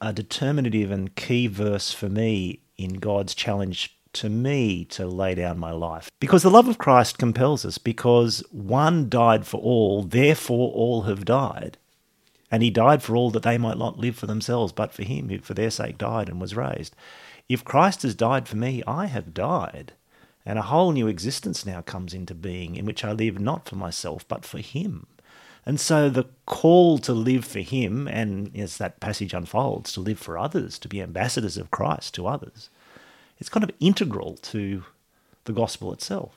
a 0.00 0.12
determinative 0.12 0.90
and 0.90 1.14
key 1.14 1.46
verse 1.46 1.92
for 1.92 2.08
me 2.08 2.60
in 2.76 2.94
God's 2.94 3.34
challenge 3.34 3.96
to 4.14 4.28
me 4.28 4.84
to 4.86 5.06
lay 5.06 5.34
down 5.34 5.58
my 5.58 5.70
life. 5.70 6.10
Because 6.20 6.42
the 6.42 6.50
love 6.50 6.68
of 6.68 6.78
Christ 6.78 7.18
compels 7.18 7.64
us, 7.64 7.78
because 7.78 8.44
one 8.50 9.08
died 9.08 9.46
for 9.46 9.58
all, 9.60 10.02
therefore 10.02 10.70
all 10.72 11.02
have 11.02 11.24
died. 11.24 11.78
And 12.50 12.62
he 12.62 12.70
died 12.70 13.02
for 13.02 13.16
all 13.16 13.30
that 13.30 13.42
they 13.42 13.56
might 13.56 13.78
not 13.78 13.98
live 13.98 14.16
for 14.16 14.26
themselves, 14.26 14.72
but 14.72 14.92
for 14.92 15.04
him 15.04 15.30
who 15.30 15.38
for 15.38 15.54
their 15.54 15.70
sake 15.70 15.96
died 15.96 16.28
and 16.28 16.40
was 16.40 16.54
raised. 16.54 16.94
If 17.48 17.64
Christ 17.64 18.02
has 18.02 18.14
died 18.14 18.46
for 18.46 18.56
me, 18.56 18.82
I 18.86 19.06
have 19.06 19.32
died. 19.32 19.94
And 20.44 20.58
a 20.58 20.62
whole 20.62 20.92
new 20.92 21.06
existence 21.06 21.64
now 21.64 21.82
comes 21.82 22.14
into 22.14 22.34
being 22.34 22.76
in 22.76 22.84
which 22.84 23.04
I 23.04 23.12
live 23.12 23.38
not 23.38 23.68
for 23.68 23.76
myself, 23.76 24.26
but 24.26 24.44
for 24.44 24.58
Him. 24.58 25.06
And 25.64 25.78
so 25.78 26.10
the 26.10 26.24
call 26.46 26.98
to 26.98 27.12
live 27.12 27.44
for 27.44 27.60
Him, 27.60 28.08
and 28.08 28.56
as 28.56 28.78
that 28.78 28.98
passage 28.98 29.32
unfolds, 29.32 29.92
to 29.92 30.00
live 30.00 30.18
for 30.18 30.36
others, 30.36 30.78
to 30.80 30.88
be 30.88 31.00
ambassadors 31.00 31.56
of 31.56 31.70
Christ 31.70 32.14
to 32.14 32.26
others, 32.26 32.68
it's 33.38 33.48
kind 33.48 33.62
of 33.62 33.70
integral 33.78 34.36
to 34.38 34.84
the 35.44 35.52
gospel 35.52 35.92
itself. 35.92 36.36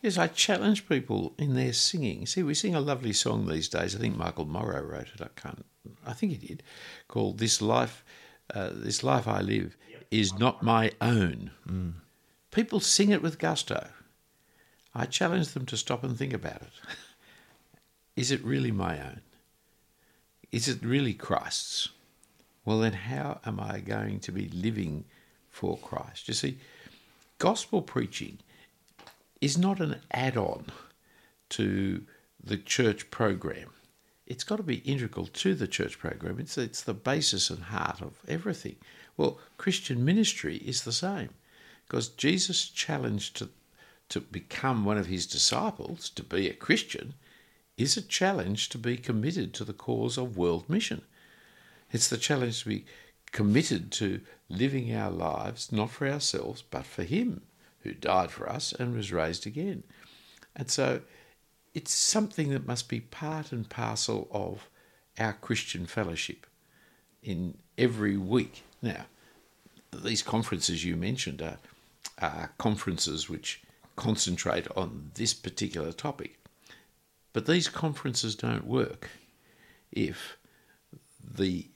Yes, 0.00 0.18
I 0.18 0.26
challenge 0.26 0.88
people 0.88 1.34
in 1.38 1.54
their 1.54 1.72
singing. 1.72 2.26
See, 2.26 2.42
we 2.42 2.54
sing 2.54 2.74
a 2.74 2.80
lovely 2.80 3.14
song 3.14 3.46
these 3.46 3.68
days. 3.68 3.96
I 3.96 3.98
think 3.98 4.16
Michael 4.16 4.44
Morrow 4.44 4.82
wrote 4.82 5.08
it. 5.14 5.22
I 5.22 5.28
can't. 5.40 5.64
I 6.06 6.12
think 6.12 6.32
he 6.32 6.46
did, 6.46 6.62
called 7.08 7.38
"This 7.38 7.62
Life, 7.62 8.04
uh, 8.54 8.70
This 8.72 9.02
Life 9.02 9.26
I 9.26 9.40
Live 9.40 9.76
Is 10.10 10.38
Not 10.38 10.62
My 10.62 10.92
Own." 11.00 11.50
Mm. 11.66 11.94
People 12.54 12.78
sing 12.78 13.10
it 13.10 13.20
with 13.20 13.40
gusto. 13.40 13.88
I 14.94 15.06
challenge 15.06 15.48
them 15.48 15.66
to 15.66 15.76
stop 15.76 16.04
and 16.04 16.16
think 16.16 16.32
about 16.32 16.62
it. 16.62 16.70
Is 18.16 18.30
it 18.30 18.44
really 18.44 18.70
my 18.70 19.00
own? 19.00 19.22
Is 20.52 20.68
it 20.68 20.84
really 20.84 21.14
Christ's? 21.14 21.88
Well, 22.64 22.78
then, 22.78 22.92
how 22.92 23.40
am 23.44 23.58
I 23.58 23.80
going 23.80 24.20
to 24.20 24.30
be 24.30 24.48
living 24.50 25.04
for 25.50 25.76
Christ? 25.78 26.28
You 26.28 26.34
see, 26.34 26.58
gospel 27.38 27.82
preaching 27.82 28.38
is 29.40 29.58
not 29.58 29.80
an 29.80 29.96
add 30.12 30.36
on 30.36 30.66
to 31.50 32.02
the 32.42 32.56
church 32.56 33.10
program. 33.10 33.70
It's 34.28 34.44
got 34.44 34.56
to 34.56 34.62
be 34.62 34.76
integral 34.76 35.26
to 35.26 35.56
the 35.56 35.66
church 35.66 35.98
program. 35.98 36.38
It's, 36.38 36.56
it's 36.56 36.82
the 36.82 36.94
basis 36.94 37.50
and 37.50 37.64
heart 37.64 38.00
of 38.00 38.14
everything. 38.28 38.76
Well, 39.16 39.40
Christian 39.58 40.04
ministry 40.04 40.58
is 40.58 40.84
the 40.84 40.92
same. 40.92 41.30
Because 41.86 42.08
Jesus 42.08 42.68
challenged 42.68 43.36
to, 43.36 43.48
to 44.08 44.20
become 44.20 44.84
one 44.84 44.98
of 44.98 45.06
his 45.06 45.26
disciples, 45.26 46.10
to 46.10 46.22
be 46.22 46.48
a 46.48 46.54
Christian, 46.54 47.14
is 47.76 47.96
a 47.96 48.02
challenge 48.02 48.68
to 48.70 48.78
be 48.78 48.96
committed 48.96 49.52
to 49.54 49.64
the 49.64 49.72
cause 49.72 50.16
of 50.16 50.36
world 50.36 50.68
mission. 50.68 51.02
It's 51.90 52.08
the 52.08 52.16
challenge 52.16 52.62
to 52.62 52.68
be 52.68 52.84
committed 53.32 53.90
to 53.92 54.20
living 54.48 54.94
our 54.94 55.10
lives 55.10 55.72
not 55.72 55.90
for 55.90 56.08
ourselves, 56.08 56.62
but 56.62 56.86
for 56.86 57.02
Him 57.02 57.42
who 57.80 57.92
died 57.92 58.30
for 58.30 58.48
us 58.48 58.72
and 58.72 58.94
was 58.94 59.12
raised 59.12 59.46
again. 59.46 59.82
And 60.56 60.70
so 60.70 61.02
it's 61.74 61.92
something 61.92 62.50
that 62.50 62.66
must 62.66 62.88
be 62.88 63.00
part 63.00 63.52
and 63.52 63.68
parcel 63.68 64.28
of 64.30 64.68
our 65.18 65.32
Christian 65.32 65.86
fellowship 65.86 66.46
in 67.22 67.56
every 67.76 68.16
week. 68.16 68.62
Now, 68.80 69.06
these 69.92 70.22
conferences 70.22 70.84
you 70.84 70.96
mentioned 70.96 71.42
are 71.42 71.58
uh, 72.20 72.46
conferences 72.58 73.28
which 73.28 73.62
concentrate 73.96 74.66
on 74.76 75.10
this 75.14 75.34
particular 75.34 75.92
topic. 75.92 76.38
But 77.32 77.46
these 77.46 77.68
conferences 77.68 78.34
don't 78.34 78.66
work 78.66 79.10
if 79.90 80.36
the 81.36 81.66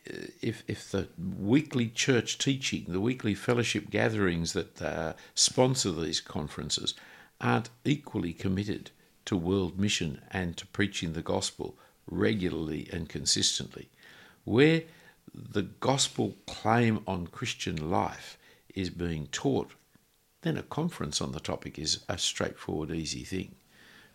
if 0.40 0.62
if 0.68 0.90
the 0.90 1.09
weekly 1.18 1.88
church 1.88 2.38
teaching, 2.38 2.85
the 2.88 3.00
weekly 3.00 3.35
fellowship 3.35 3.90
gatherings 3.90 4.52
that 4.52 4.80
uh, 4.80 5.14
sponsor 5.35 5.90
these 5.92 6.21
conferences 6.21 6.95
aren't 7.40 7.71
equally 7.85 8.33
committed 8.33 8.90
to 9.25 9.37
world 9.37 9.78
mission 9.78 10.21
and 10.30 10.57
to 10.57 10.66
preaching 10.66 11.12
the 11.12 11.23
gospel 11.23 11.76
regularly 12.11 12.88
and 12.92 13.09
consistently, 13.09 13.88
where 14.45 14.83
the 15.35 15.62
gospel 15.62 16.37
claim 16.47 17.02
on 17.07 17.26
Christian 17.26 17.90
life 17.90 18.38
is 18.75 18.90
being 18.90 19.26
taught, 19.28 19.73
then 20.49 20.57
a 20.57 20.62
conference 20.62 21.21
on 21.21 21.33
the 21.33 21.40
topic 21.40 21.78
is 21.78 22.00
a 22.09 22.17
straightforward, 22.17 22.90
easy 22.90 23.23
thing. 23.23 23.55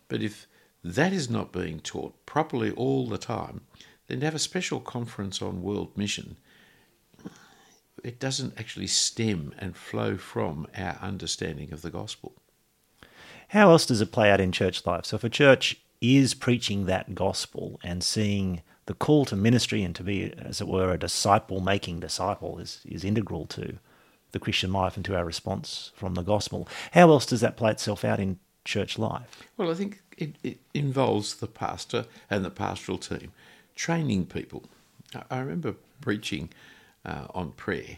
But 0.08 0.20
if 0.20 0.48
that 0.82 1.12
is 1.12 1.30
not 1.30 1.52
being 1.52 1.78
taught 1.78 2.26
properly 2.26 2.72
all 2.72 3.06
the 3.06 3.18
time, 3.18 3.60
then 4.08 4.18
to 4.18 4.26
have 4.26 4.34
a 4.34 4.40
special 4.40 4.80
conference 4.80 5.40
on 5.40 5.62
world 5.62 5.96
mission, 5.96 6.36
it 8.02 8.18
doesn't 8.18 8.58
actually 8.58 8.88
stem 8.88 9.54
and 9.58 9.76
flow 9.76 10.16
from 10.16 10.66
our 10.76 10.98
understanding 11.00 11.72
of 11.72 11.82
the 11.82 11.90
gospel. 11.90 12.34
How 13.48 13.70
else 13.70 13.86
does 13.86 14.00
it 14.00 14.10
play 14.10 14.30
out 14.30 14.40
in 14.40 14.50
church 14.50 14.84
life? 14.84 15.06
So 15.06 15.16
if 15.16 15.24
a 15.24 15.30
church 15.30 15.80
is 16.00 16.34
preaching 16.34 16.86
that 16.86 17.14
gospel 17.14 17.78
and 17.84 18.02
seeing 18.02 18.62
the 18.86 18.94
call 18.94 19.24
to 19.26 19.36
ministry 19.36 19.84
and 19.84 19.94
to 19.94 20.02
be, 20.02 20.34
as 20.36 20.60
it 20.60 20.66
were, 20.66 20.92
a 20.92 20.98
disciple 20.98 21.60
making 21.60 22.00
disciple 22.00 22.58
is, 22.58 22.80
is 22.84 23.04
integral 23.04 23.46
to 23.46 23.78
the 24.34 24.38
Christian 24.38 24.72
life 24.72 24.96
and 24.96 25.04
to 25.06 25.16
our 25.16 25.24
response 25.24 25.92
from 25.94 26.12
the 26.14 26.22
gospel. 26.22 26.68
How 26.92 27.08
else 27.08 27.24
does 27.24 27.40
that 27.40 27.56
play 27.56 27.70
itself 27.70 28.04
out 28.04 28.20
in 28.20 28.38
church 28.66 28.98
life? 28.98 29.44
Well, 29.56 29.70
I 29.70 29.74
think 29.74 30.02
it, 30.18 30.34
it 30.42 30.58
involves 30.74 31.36
the 31.36 31.46
pastor 31.46 32.04
and 32.28 32.44
the 32.44 32.50
pastoral 32.50 32.98
team 32.98 33.32
training 33.74 34.26
people. 34.26 34.64
I 35.30 35.38
remember 35.38 35.76
preaching 36.00 36.50
uh, 37.04 37.26
on 37.34 37.52
prayer. 37.52 37.96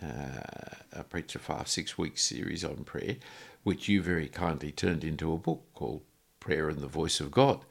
Uh, 0.00 0.96
I 0.96 1.02
preached 1.02 1.34
a 1.34 1.38
five, 1.38 1.68
six 1.68 1.98
week 1.98 2.18
series 2.18 2.64
on 2.64 2.84
prayer, 2.84 3.16
which 3.62 3.88
you 3.88 4.02
very 4.02 4.28
kindly 4.28 4.72
turned 4.72 5.04
into 5.04 5.32
a 5.32 5.38
book 5.38 5.62
called 5.74 6.02
Prayer 6.40 6.68
and 6.68 6.80
the 6.80 6.86
Voice 6.86 7.20
of 7.20 7.30
God. 7.30 7.64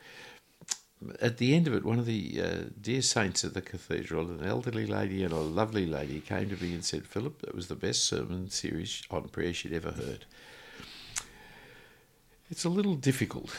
At 1.19 1.37
the 1.37 1.55
end 1.55 1.67
of 1.67 1.73
it, 1.73 1.83
one 1.83 1.97
of 1.97 2.05
the 2.05 2.41
uh, 2.41 2.57
dear 2.79 3.01
saints 3.01 3.43
at 3.43 3.53
the 3.53 3.61
cathedral, 3.61 4.29
an 4.29 4.45
elderly 4.45 4.85
lady 4.85 5.23
and 5.23 5.33
a 5.33 5.37
lovely 5.37 5.87
lady, 5.87 6.19
came 6.19 6.49
to 6.49 6.63
me 6.63 6.73
and 6.73 6.85
said, 6.85 7.07
Phillip, 7.07 7.41
that 7.41 7.55
was 7.55 7.67
the 7.67 7.75
best 7.75 8.03
sermon 8.03 8.49
series 8.49 9.01
on 9.09 9.29
prayer 9.29 9.53
she'd 9.53 9.73
ever 9.73 9.91
heard. 9.91 10.25
It's 12.51 12.65
a 12.65 12.69
little 12.69 12.95
difficult 12.95 13.55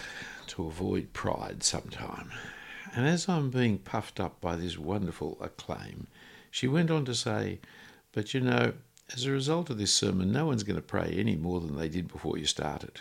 to 0.49 0.66
avoid 0.66 1.12
pride 1.12 1.62
sometime. 1.62 2.30
And 2.94 3.06
as 3.06 3.28
I'm 3.28 3.50
being 3.50 3.78
puffed 3.78 4.20
up 4.20 4.40
by 4.40 4.54
this 4.54 4.78
wonderful 4.78 5.38
acclaim, 5.40 6.06
she 6.50 6.68
went 6.68 6.90
on 6.90 7.04
to 7.06 7.14
say, 7.14 7.58
But 8.12 8.34
you 8.34 8.40
know, 8.40 8.75
as 9.14 9.25
a 9.25 9.30
result 9.30 9.70
of 9.70 9.78
this 9.78 9.92
sermon, 9.92 10.30
no 10.30 10.46
one's 10.46 10.62
going 10.62 10.76
to 10.76 10.82
pray 10.82 11.14
any 11.16 11.37
more 11.37 11.61
than 11.61 11.76
they 11.76 11.88
did 11.88 12.08
before 12.08 12.38
you 12.38 12.46
started. 12.46 13.00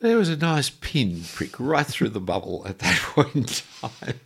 There 0.00 0.16
was 0.16 0.28
a 0.28 0.36
nice 0.36 0.70
pin 0.70 1.22
prick 1.34 1.58
right 1.58 1.84
through 1.84 2.10
the 2.10 2.20
bubble 2.20 2.64
at 2.68 2.78
that 2.78 2.98
point 3.02 3.34
in 3.34 3.44
time. 3.44 4.20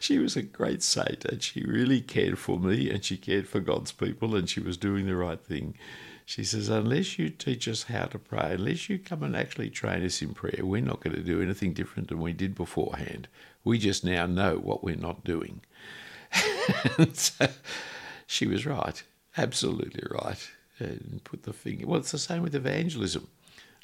She 0.00 0.18
was 0.18 0.34
a 0.34 0.42
great 0.42 0.82
saint 0.82 1.24
and 1.24 1.40
she 1.40 1.62
really 1.62 2.00
cared 2.00 2.36
for 2.36 2.58
me 2.58 2.90
and 2.90 3.04
she 3.04 3.16
cared 3.16 3.46
for 3.46 3.60
God's 3.60 3.92
people 3.92 4.34
and 4.34 4.50
she 4.50 4.58
was 4.58 4.76
doing 4.76 5.06
the 5.06 5.14
right 5.14 5.40
thing. 5.40 5.76
She 6.26 6.42
says, 6.42 6.68
unless 6.68 7.16
you 7.16 7.28
teach 7.28 7.68
us 7.68 7.84
how 7.84 8.06
to 8.06 8.18
pray, 8.18 8.54
unless 8.54 8.88
you 8.88 8.98
come 8.98 9.22
and 9.22 9.36
actually 9.36 9.70
train 9.70 10.04
us 10.04 10.20
in 10.20 10.34
prayer, 10.34 10.64
we're 10.64 10.80
not 10.80 11.00
going 11.00 11.14
to 11.14 11.22
do 11.22 11.40
anything 11.40 11.74
different 11.74 12.08
than 12.08 12.18
we 12.20 12.32
did 12.32 12.56
beforehand. 12.56 13.28
We 13.62 13.78
just 13.78 14.04
now 14.04 14.26
know 14.26 14.56
what 14.56 14.82
we're 14.82 14.96
not 14.96 15.22
doing. 15.22 15.60
so 17.12 17.46
she 18.26 18.48
was 18.48 18.66
right, 18.66 19.00
absolutely 19.36 20.02
right. 20.10 20.50
And 20.80 21.20
put 21.22 21.44
the 21.44 21.52
finger. 21.52 21.86
Well, 21.86 22.00
it's 22.00 22.10
the 22.10 22.18
same 22.18 22.42
with 22.42 22.56
evangelism. 22.56 23.28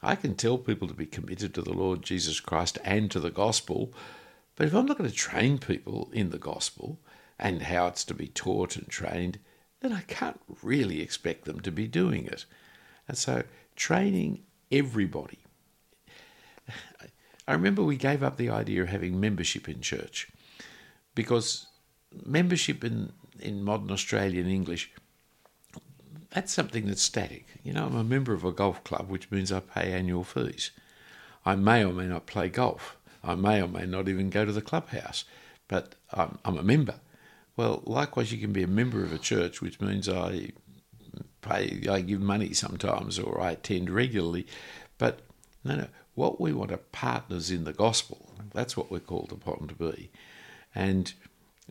I 0.02 0.14
can 0.14 0.35
tell 0.35 0.59
people 0.59 0.88
to 0.88 0.95
be 0.95 1.07
committed 1.07 1.54
to 1.54 1.62
the 1.62 1.73
Lord 1.75 2.02
Jesus 2.02 2.40
Christ 2.40 2.78
and 2.85 3.11
to 3.11 3.21
the 3.21 3.30
gospel, 3.30 3.92
but 4.57 4.66
if 4.66 4.75
I'm 4.75 4.87
not 4.87 4.99
going 4.99 5.11
to 5.11 5.16
train 5.16 5.59
people 5.59 6.11
in 6.12 6.30
the 6.30 6.38
gospel 6.38 7.00
and 7.38 7.62
how 7.62 7.87
it's 7.88 8.04
to 8.04 8.14
be 8.14 8.28
taught 8.28 8.76
and 8.76 8.88
trained, 8.88 9.38
then 9.80 9.92
I 9.92 10.02
can't 10.02 10.40
really 10.62 11.00
expect 11.00 11.45
them 11.45 11.61
to 11.61 11.71
be 11.71 11.87
doing 11.87 12.26
it. 12.26 12.45
And 13.09 13.16
so, 13.16 13.42
training 13.76 14.42
everybody. 14.71 15.38
I 17.49 17.52
remember 17.54 17.83
we 17.83 17.97
gave 17.97 18.23
up 18.23 18.37
the 18.37 18.50
idea 18.50 18.83
of 18.83 18.88
having 18.88 19.19
membership 19.19 19.69
in 19.69 19.80
church 19.80 20.28
because 21.14 21.66
membership 22.25 22.85
in, 22.85 23.12
in 23.38 23.62
modern 23.62 23.90
Australian 23.90 24.47
English, 24.47 24.90
that's 26.30 26.52
something 26.52 26.87
that's 26.87 27.02
static. 27.02 27.46
You 27.62 27.72
know, 27.72 27.87
I'm 27.87 27.96
a 27.96 28.04
member 28.04 28.32
of 28.32 28.44
a 28.44 28.52
golf 28.52 28.82
club, 28.84 29.08
which 29.08 29.30
means 29.30 29.50
I 29.50 29.60
pay 29.60 29.92
annual 29.92 30.25
fees. 30.25 30.70
I 31.44 31.56
may 31.56 31.84
or 31.84 31.92
may 31.92 32.06
not 32.06 32.26
play 32.26 32.49
golf. 32.49 32.96
I 33.22 33.34
may 33.34 33.62
or 33.62 33.68
may 33.68 33.87
not 33.87 34.08
even 34.08 34.30
go 34.30 34.44
to 34.44 34.52
the 34.52 34.62
clubhouse, 34.62 35.25
but 35.68 35.94
I'm, 36.12 36.38
I'm 36.44 36.56
a 36.56 36.62
member. 36.62 36.96
Well, 37.56 37.82
likewise, 37.84 38.32
you 38.32 38.38
can 38.38 38.52
be 38.52 38.62
a 38.62 38.68
member 38.68 39.02
of 39.02 39.12
a 39.12 39.18
church, 39.18 39.60
which 39.60 39.80
means 39.80 40.08
I 40.08 40.52
pay, 41.42 41.82
I 41.90 42.00
give 42.00 42.20
money 42.20 42.54
sometimes, 42.54 43.18
or 43.18 43.40
I 43.40 43.52
attend 43.52 43.90
regularly. 43.90 44.46
But 44.99 45.20
no, 45.64 45.76
no, 45.76 45.88
what 46.14 46.40
we 46.40 46.52
want 46.52 46.72
are 46.72 46.78
partners 46.78 47.50
in 47.50 47.64
the 47.64 47.72
gospel. 47.72 48.32
That's 48.54 48.76
what 48.76 48.90
we're 48.90 49.00
called 49.00 49.32
upon 49.32 49.68
to 49.68 49.75
be. 49.75 50.10
And 50.75 51.12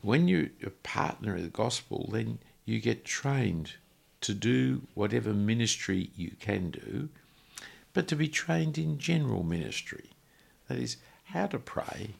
when 0.01 0.27
you're 0.27 0.49
a 0.63 0.69
partner 0.69 1.35
in 1.35 1.43
the 1.43 1.49
gospel, 1.49 2.09
then 2.11 2.39
you 2.65 2.79
get 2.79 3.05
trained 3.05 3.73
to 4.21 4.33
do 4.33 4.81
whatever 4.93 5.33
ministry 5.33 6.11
you 6.15 6.31
can 6.39 6.71
do, 6.71 7.09
but 7.93 8.07
to 8.07 8.15
be 8.15 8.27
trained 8.27 8.77
in 8.77 8.97
general 8.97 9.43
ministry. 9.43 10.09
That 10.67 10.77
is, 10.77 10.97
how 11.25 11.47
to 11.47 11.59
pray, 11.59 12.15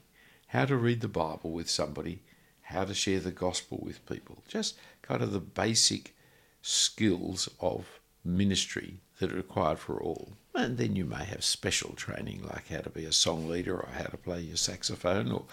how 0.48 0.64
to 0.64 0.76
read 0.76 1.00
the 1.00 1.08
Bible 1.08 1.50
with 1.50 1.68
somebody, 1.68 2.20
how 2.62 2.84
to 2.84 2.94
share 2.94 3.20
the 3.20 3.30
gospel 3.30 3.78
with 3.82 4.06
people. 4.06 4.42
Just 4.48 4.76
kind 5.02 5.22
of 5.22 5.32
the 5.32 5.40
basic 5.40 6.14
skills 6.62 7.48
of 7.60 8.00
ministry 8.24 9.00
that 9.18 9.32
are 9.32 9.36
required 9.36 9.78
for 9.78 10.00
all. 10.00 10.32
And 10.54 10.78
then 10.78 10.96
you 10.96 11.04
may 11.04 11.24
have 11.24 11.44
special 11.44 11.94
training 11.94 12.42
like 12.42 12.68
how 12.68 12.80
to 12.80 12.90
be 12.90 13.04
a 13.04 13.12
song 13.12 13.48
leader 13.48 13.76
or 13.76 13.88
how 13.92 14.04
to 14.04 14.16
play 14.16 14.40
your 14.40 14.56
saxophone 14.56 15.30
or 15.32 15.44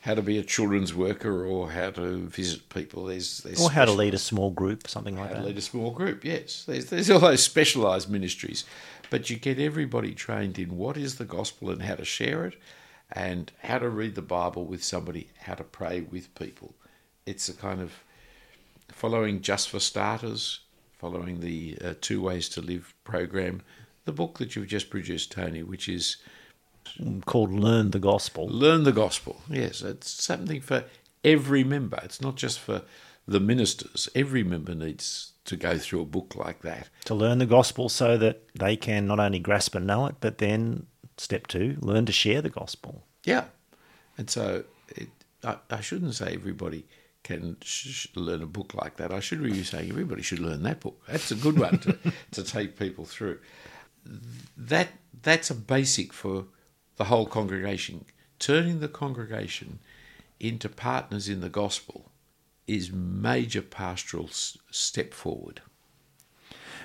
how 0.00 0.14
to 0.14 0.22
be 0.22 0.38
a 0.38 0.42
children's 0.42 0.94
worker 0.94 1.44
or 1.44 1.70
how 1.70 1.90
to 1.90 2.26
visit 2.26 2.68
people. 2.70 3.06
There's, 3.06 3.38
there's 3.38 3.60
or 3.60 3.70
how 3.70 3.84
to 3.84 3.92
lead 3.92 4.14
a 4.14 4.18
small 4.18 4.50
group, 4.50 4.88
something 4.88 5.16
like 5.16 5.28
how 5.28 5.34
that. 5.34 5.40
to 5.40 5.46
lead 5.46 5.58
a 5.58 5.62
small 5.62 5.90
group, 5.90 6.24
yes. 6.24 6.64
There's, 6.64 6.86
there's 6.86 7.10
all 7.10 7.20
those 7.20 7.42
specialised 7.42 8.08
ministries. 8.08 8.64
But 9.10 9.28
you 9.28 9.36
get 9.36 9.58
everybody 9.58 10.14
trained 10.14 10.58
in 10.58 10.78
what 10.78 10.96
is 10.96 11.16
the 11.16 11.24
gospel 11.24 11.70
and 11.70 11.82
how 11.82 11.96
to 11.96 12.04
share 12.04 12.46
it 12.46 12.54
and 13.12 13.52
how 13.62 13.78
to 13.78 13.88
read 13.88 14.14
the 14.14 14.22
Bible 14.22 14.64
with 14.64 14.82
somebody, 14.82 15.28
how 15.40 15.54
to 15.54 15.64
pray 15.64 16.00
with 16.00 16.34
people. 16.34 16.74
It's 17.26 17.48
a 17.48 17.54
kind 17.54 17.80
of 17.80 17.92
following 18.88 19.42
Just 19.42 19.68
for 19.68 19.80
Starters, 19.80 20.60
following 20.96 21.40
the 21.40 21.76
uh, 21.84 21.94
Two 22.00 22.22
Ways 22.22 22.48
to 22.50 22.62
Live 22.62 22.94
program, 23.04 23.62
the 24.04 24.12
book 24.12 24.38
that 24.38 24.56
you've 24.56 24.68
just 24.68 24.90
produced, 24.90 25.32
Tony, 25.32 25.62
which 25.62 25.88
is 25.88 26.16
called 27.26 27.52
Learn 27.52 27.90
the 27.90 27.98
Gospel. 27.98 28.48
Learn 28.48 28.84
the 28.84 28.92
Gospel, 28.92 29.42
yes. 29.48 29.82
It's 29.82 30.10
something 30.10 30.60
for 30.60 30.84
every 31.24 31.64
member. 31.64 31.98
It's 32.02 32.20
not 32.20 32.36
just 32.36 32.58
for 32.58 32.82
the 33.26 33.40
ministers. 33.40 34.08
Every 34.14 34.42
member 34.42 34.74
needs 34.74 35.32
to 35.44 35.56
go 35.56 35.78
through 35.78 36.02
a 36.02 36.06
book 36.06 36.34
like 36.36 36.62
that. 36.62 36.88
To 37.06 37.14
learn 37.14 37.38
the 37.38 37.46
gospel 37.46 37.88
so 37.88 38.16
that 38.18 38.42
they 38.54 38.76
can 38.76 39.06
not 39.06 39.18
only 39.18 39.38
grasp 39.38 39.74
and 39.74 39.86
know 39.86 40.06
it, 40.06 40.16
but 40.20 40.38
then 40.38 40.86
Step 41.20 41.48
two, 41.48 41.76
learn 41.82 42.06
to 42.06 42.12
share 42.12 42.40
the 42.40 42.48
gospel. 42.48 43.04
Yeah. 43.24 43.44
And 44.16 44.30
so 44.30 44.64
it, 44.88 45.10
I, 45.44 45.58
I 45.68 45.82
shouldn't 45.82 46.14
say 46.14 46.32
everybody 46.32 46.86
can 47.22 47.58
sh- 47.60 48.06
learn 48.14 48.42
a 48.42 48.46
book 48.46 48.72
like 48.72 48.96
that. 48.96 49.12
I 49.12 49.20
should 49.20 49.42
be 49.42 49.62
saying 49.62 49.90
everybody 49.90 50.22
should 50.22 50.38
learn 50.38 50.62
that 50.62 50.80
book. 50.80 50.98
That's 51.06 51.30
a 51.30 51.34
good 51.34 51.58
one 51.58 51.78
to, 51.80 51.98
to 52.30 52.42
take 52.42 52.78
people 52.78 53.04
through. 53.04 53.38
That 54.56 54.88
That's 55.22 55.50
a 55.50 55.54
basic 55.54 56.14
for 56.14 56.46
the 57.00 57.06
whole 57.06 57.24
congregation. 57.24 58.04
Turning 58.38 58.80
the 58.80 58.86
congregation 58.86 59.78
into 60.38 60.68
partners 60.68 61.30
in 61.30 61.40
the 61.40 61.48
gospel 61.48 62.12
is 62.66 62.92
major 62.92 63.62
pastoral 63.62 64.28
step 64.28 65.14
forward 65.14 65.62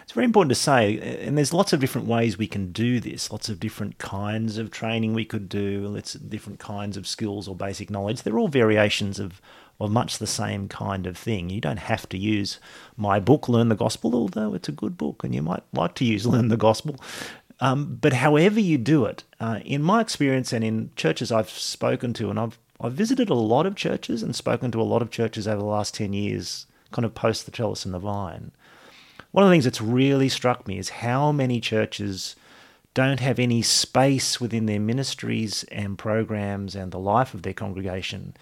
it's 0.05 0.13
very 0.13 0.25
important 0.25 0.49
to 0.49 0.55
say, 0.55 0.99
and 1.25 1.35
there's 1.35 1.51
lots 1.51 1.73
of 1.73 1.79
different 1.79 2.05
ways 2.05 2.37
we 2.37 2.45
can 2.45 2.71
do 2.71 2.99
this, 2.99 3.31
lots 3.31 3.49
of 3.49 3.59
different 3.59 3.97
kinds 3.97 4.59
of 4.59 4.69
training 4.69 5.15
we 5.15 5.25
could 5.25 5.49
do, 5.49 5.87
lots 5.87 6.13
of 6.13 6.29
different 6.29 6.59
kinds 6.59 6.95
of 6.95 7.07
skills 7.07 7.47
or 7.47 7.55
basic 7.55 7.89
knowledge. 7.89 8.21
They're 8.21 8.37
all 8.37 8.47
variations 8.47 9.19
of, 9.19 9.41
of 9.79 9.89
much 9.89 10.19
the 10.19 10.27
same 10.27 10.67
kind 10.67 11.07
of 11.07 11.17
thing. 11.17 11.49
You 11.49 11.59
don't 11.59 11.79
have 11.79 12.07
to 12.09 12.19
use 12.19 12.59
my 12.95 13.19
book, 13.19 13.49
Learn 13.49 13.69
the 13.69 13.75
Gospel, 13.75 14.13
although 14.13 14.53
it's 14.53 14.69
a 14.69 14.71
good 14.71 14.95
book 14.95 15.23
and 15.23 15.33
you 15.33 15.41
might 15.41 15.63
like 15.73 15.95
to 15.95 16.05
use 16.05 16.27
Learn 16.27 16.49
the 16.49 16.55
Gospel. 16.55 16.97
Um, 17.59 17.97
but 18.01 18.13
however 18.13 18.59
you 18.59 18.77
do 18.77 19.05
it, 19.05 19.23
uh, 19.39 19.59
in 19.63 19.81
my 19.81 20.01
experience 20.01 20.51
and 20.51 20.63
in 20.63 20.91
churches 20.95 21.31
I've 21.31 21.49
spoken 21.49 22.13
to, 22.13 22.29
and 22.29 22.39
I've 22.39 22.59
I've 22.79 22.93
visited 22.93 23.29
a 23.29 23.35
lot 23.35 23.65
of 23.65 23.75
churches 23.75 24.21
and 24.21 24.35
spoken 24.35 24.71
to 24.71 24.81
a 24.81 24.83
lot 24.83 25.01
of 25.01 25.09
churches 25.09 25.47
over 25.47 25.59
the 25.59 25.65
last 25.65 25.93
10 25.95 26.11
years, 26.11 26.67
kind 26.91 27.05
of 27.05 27.15
post 27.15 27.45
the 27.45 27.51
trellis 27.51 27.85
and 27.85 27.93
the 27.93 27.99
vine. 27.99 28.51
One 29.31 29.43
of 29.43 29.49
the 29.49 29.53
things 29.53 29.63
that's 29.63 29.81
really 29.81 30.29
struck 30.29 30.67
me 30.67 30.77
is 30.77 30.89
how 30.89 31.31
many 31.31 31.61
churches 31.61 32.35
don't 32.93 33.19
have 33.19 33.39
any 33.39 33.61
space 33.61 34.39
within 34.41 34.65
their 34.65 34.79
ministries 34.79 35.63
and 35.65 35.97
programs 35.97 36.75
and 36.75 36.91
the 36.91 36.99
life 36.99 37.33
of 37.33 37.43
their 37.43 37.53
congregation 37.53 38.35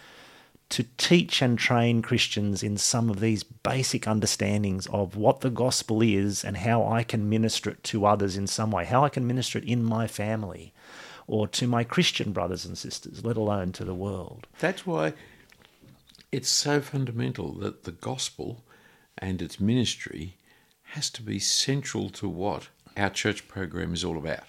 to 0.70 0.84
teach 0.98 1.42
and 1.42 1.58
train 1.58 2.02
Christians 2.02 2.64
in 2.64 2.78
some 2.78 3.10
of 3.10 3.20
these 3.20 3.44
basic 3.44 4.08
understandings 4.08 4.88
of 4.88 5.16
what 5.16 5.42
the 5.42 5.50
gospel 5.50 6.02
is 6.02 6.44
and 6.44 6.58
how 6.58 6.86
I 6.86 7.04
can 7.04 7.30
minister 7.30 7.70
it 7.70 7.84
to 7.86 8.06
others 8.06 8.38
in 8.38 8.48
some 8.48 8.72
way, 8.72 8.86
how 8.86 9.04
I 9.04 9.10
can 9.10 9.28
minister 9.28 9.60
it 9.60 9.66
in 9.66 9.84
my 9.84 10.08
family 10.08 10.74
or 11.28 11.48
to 11.50 11.68
my 11.68 11.84
Christian 11.84 12.32
brothers 12.32 12.66
and 12.66 12.78
sisters, 12.78 13.24
let 13.24 13.38
alone 13.38 13.72
to 13.74 13.86
the 13.86 13.94
world. 13.94 14.48
That's 14.60 14.86
why 14.86 15.14
it's 16.32 16.50
so 16.50 16.82
fundamental 16.82 17.54
that 17.60 17.84
the 17.84 17.92
gospel 17.92 18.64
and 19.18 19.42
its 19.42 19.60
ministry 19.60 20.38
has 20.94 21.10
to 21.12 21.22
be 21.22 21.40
central 21.40 22.10
to 22.10 22.28
what 22.28 22.70
our 22.98 23.10
church 23.10 23.48
program 23.48 23.94
is 23.94 24.04
all 24.04 24.18
about. 24.18 24.46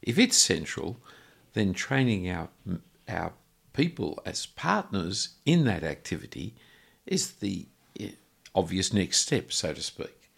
If 0.00 0.18
it's 0.18 0.36
central, 0.36 0.98
then 1.54 1.72
training 1.72 2.30
our 2.30 2.48
our 3.08 3.32
people 3.72 4.22
as 4.24 4.46
partners 4.46 5.30
in 5.44 5.64
that 5.64 5.82
activity 5.82 6.54
is 7.06 7.32
the 7.32 7.66
eh, 7.98 8.10
obvious 8.54 8.92
next 8.92 9.20
step, 9.20 9.52
so 9.52 9.72
to 9.72 9.82
speak. 9.82 10.30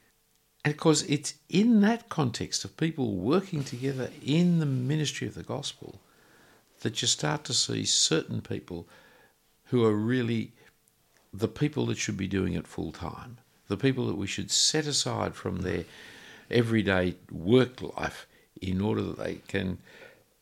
And 0.64 0.72
of 0.72 0.80
course, 0.80 1.02
it's 1.02 1.34
in 1.48 1.82
that 1.82 2.08
context 2.08 2.64
of 2.64 2.76
people 2.76 3.16
working 3.16 3.64
together 3.64 4.10
in 4.24 4.60
the 4.60 4.66
ministry 4.66 5.26
of 5.26 5.34
the 5.34 5.42
gospel 5.42 6.00
that 6.80 7.02
you 7.02 7.08
start 7.08 7.44
to 7.44 7.54
see 7.54 7.84
certain 7.84 8.40
people 8.40 8.86
who 9.66 9.84
are 9.84 9.94
really 9.94 10.52
the 11.32 11.48
people 11.48 11.86
that 11.86 11.98
should 11.98 12.16
be 12.16 12.28
doing 12.28 12.54
it 12.54 12.66
full 12.66 12.92
time, 12.92 13.38
the 13.68 13.76
people 13.76 14.06
that 14.06 14.16
we 14.16 14.26
should 14.26 14.50
set 14.50 14.86
aside 14.86 15.34
from 15.34 15.60
their 15.60 15.84
everyday 16.50 17.16
work 17.30 17.82
life 17.82 18.26
in 18.60 18.80
order 18.80 19.02
that 19.02 19.18
they 19.18 19.36
can 19.48 19.78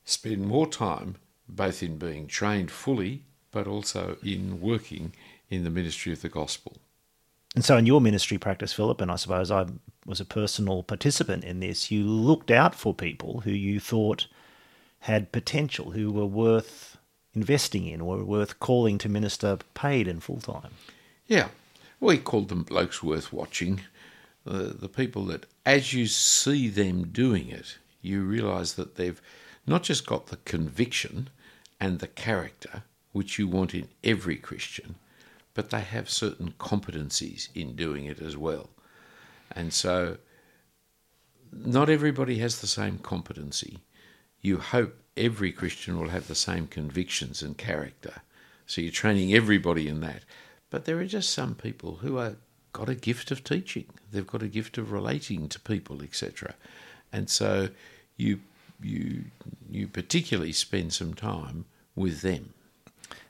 spend 0.04 0.46
more 0.46 0.66
time 0.66 1.16
both 1.54 1.82
in 1.82 1.99
being 1.99 2.26
trained 2.26 2.71
fully 2.71 3.23
but 3.52 3.66
also 3.66 4.16
in 4.25 4.61
working 4.61 5.12
in 5.50 5.62
the 5.62 5.71
ministry 5.71 6.12
of 6.12 6.23
the 6.23 6.28
gospel. 6.28 6.78
And 7.54 7.64
so, 7.64 7.76
in 7.76 7.87
your 7.87 8.00
ministry 8.00 8.38
practice, 8.38 8.73
Phillip, 8.73 9.00
and 9.02 9.11
I 9.11 9.16
suppose 9.16 9.50
I 9.50 9.66
was 10.06 10.21
a 10.21 10.25
personal 10.25 10.82
participant 10.82 11.44
in 11.44 11.61
this, 11.61 11.90
you 11.90 12.04
looked 12.04 12.50
out 12.50 12.75
for 12.75 12.94
people 12.94 13.40
who 13.44 13.50
you 13.50 13.78
thought 13.78 14.26
had 15.00 15.32
potential, 15.32 15.90
who 15.90 16.11
were 16.11 16.26
worth 16.26 16.97
investing 17.35 17.87
in 17.87 18.00
or 18.00 18.25
worth 18.25 18.59
calling 18.59 18.99
to 18.99 19.09
minister 19.09 19.59
paid 19.75 20.09
and 20.09 20.23
full 20.23 20.40
time. 20.40 20.71
Yeah. 21.26 21.49
We 22.00 22.18
called 22.18 22.49
them 22.49 22.62
blokes 22.62 23.02
worth 23.02 23.32
watching. 23.32 23.82
Uh, 24.47 24.71
the 24.75 24.88
people 24.88 25.25
that, 25.26 25.47
as 25.64 25.92
you 25.92 26.06
see 26.06 26.68
them 26.68 27.09
doing 27.09 27.49
it, 27.49 27.78
you 28.00 28.23
realise 28.23 28.73
that 28.73 28.97
they've 28.97 29.21
not 29.66 29.85
just 29.85 30.04
got 30.06 30.26
the 30.26 30.38
conviction 30.38 31.28
and 31.82 31.98
the 31.98 32.06
character 32.06 32.84
which 33.10 33.40
you 33.40 33.48
want 33.48 33.74
in 33.74 33.88
every 34.04 34.36
Christian, 34.36 34.94
but 35.52 35.70
they 35.70 35.80
have 35.80 36.08
certain 36.08 36.54
competencies 36.60 37.48
in 37.56 37.74
doing 37.74 38.04
it 38.04 38.20
as 38.22 38.36
well. 38.36 38.70
And 39.50 39.72
so, 39.72 40.18
not 41.52 41.90
everybody 41.90 42.38
has 42.38 42.60
the 42.60 42.68
same 42.68 42.99
competency. 42.99 43.80
You 44.40 44.58
hope 44.58 44.97
every 45.16 45.50
Christian 45.50 45.99
will 45.99 46.10
have 46.10 46.28
the 46.28 46.36
same 46.36 46.68
convictions 46.68 47.42
and 47.42 47.58
character. 47.58 48.23
So 48.64 48.80
you're 48.80 48.92
training 48.92 49.34
everybody 49.34 49.88
in 49.88 50.00
that. 50.02 50.23
But 50.71 50.84
there 50.84 51.00
are 51.00 51.06
just 51.06 51.30
some 51.30 51.56
people 51.56 51.97
who 51.97 52.18
have 52.18 52.36
got 52.73 52.88
a 52.88 52.95
gift 52.95 53.32
of 53.32 53.42
teaching. 53.42 53.86
They've 54.12 54.25
got 54.25 54.45
a 54.45 54.49
gift 54.49 54.78
of 54.78 54.92
relating 54.92 55.49
to 55.49 55.58
people, 55.58 56.00
etc. 56.00 56.54
And 57.12 57.28
so 57.28 57.71
you 58.16 58.38
you 58.80 59.25
you 59.68 59.88
particularly 59.88 60.52
spend 60.52 60.92
some 60.92 61.14
time 61.14 61.64
with 61.95 62.23
them. 62.23 62.55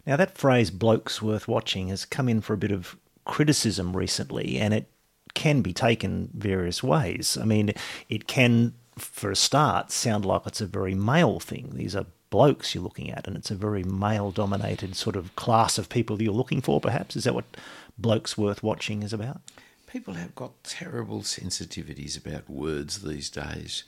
Now 0.07 0.17
that 0.17 0.39
phrase 0.39 0.71
"blokes 0.71 1.23
worth 1.23 1.49
watching" 1.49 1.89
has 1.89 2.05
come 2.05 2.29
in 2.29 2.41
for 2.41 2.55
a 2.55 2.59
bit 2.59 2.73
of 2.73 2.97
criticism 3.25 3.97
recently, 3.97 4.59
and 4.59 4.75
it 4.75 4.89
can 5.35 5.63
be 5.63 5.73
taken 5.73 6.31
various 6.35 6.83
ways. 6.83 7.39
I 7.41 7.45
mean, 7.45 7.73
it 8.09 8.27
can, 8.27 8.75
for 8.97 9.31
a 9.31 9.37
start, 9.37 9.91
sound 9.91 10.25
like 10.25 10.43
it's 10.47 10.61
a 10.61 10.67
very 10.67 10.95
male 10.95 11.41
thing. 11.41 11.71
These 11.75 11.97
are 11.97 12.07
blokes 12.31 12.75
you're 12.75 12.83
looking 12.83 13.11
at, 13.11 13.27
and 13.27 13.37
it's 13.37 13.51
a 13.51 13.55
very 13.55 13.85
male 13.85 14.31
dominated 14.31 14.97
sort 14.97 15.17
of 15.17 15.35
class 15.37 15.79
of 15.79 15.89
people 15.89 16.17
that 16.17 16.25
you're 16.25 16.33
looking 16.33 16.61
for, 16.61 16.81
perhaps. 16.81 17.15
Is 17.15 17.25
that 17.25 17.35
what 17.35 17.57
blokes 17.97 18.37
worth 18.37 18.63
watching 18.63 19.03
is 19.03 19.13
about? 19.13 19.41
People 19.87 20.15
have 20.15 20.35
got 20.35 20.65
terrible 20.65 21.21
sensitivities 21.21 22.17
about 22.17 22.49
words 22.49 23.03
these 23.03 23.29
days. 23.29 23.85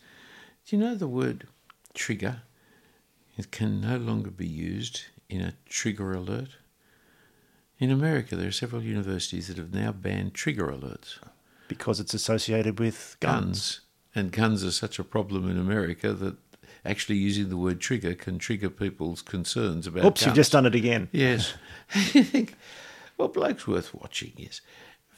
Do 0.66 0.76
you 0.76 0.82
know 0.82 0.94
the 0.94 1.08
word 1.08 1.46
trigger? 1.94 2.42
It 3.36 3.50
can 3.50 3.80
no 3.80 3.96
longer 3.96 4.30
be 4.30 4.46
used 4.46 5.02
in 5.28 5.40
a 5.40 5.54
trigger 5.68 6.12
alert. 6.12 6.50
In 7.78 7.90
America, 7.90 8.36
there 8.36 8.48
are 8.48 8.52
several 8.52 8.82
universities 8.82 9.48
that 9.48 9.56
have 9.56 9.74
now 9.74 9.92
banned 9.92 10.34
trigger 10.34 10.68
alerts. 10.68 11.18
Because 11.66 11.98
it's 11.98 12.14
associated 12.14 12.78
with 12.78 13.16
guns. 13.20 13.44
Guns. 13.44 13.80
And 14.14 14.30
guns 14.30 14.64
are 14.64 14.70
such 14.70 14.98
a 14.98 15.04
problem 15.04 15.50
in 15.50 15.58
America 15.58 16.12
that 16.12 16.36
actually 16.84 17.16
using 17.16 17.48
the 17.48 17.56
word 17.56 17.80
trigger 17.80 18.14
can 18.14 18.38
trigger 18.38 18.70
people's 18.70 19.22
concerns 19.22 19.86
about 19.86 20.04
Oops, 20.04 20.20
guns. 20.20 20.26
you've 20.26 20.36
just 20.36 20.52
done 20.52 20.66
it 20.66 20.74
again. 20.74 21.08
Yes. 21.10 21.54
well, 23.18 23.28
bloke's 23.28 23.66
worth 23.66 23.92
watching, 23.94 24.32
yes. 24.36 24.60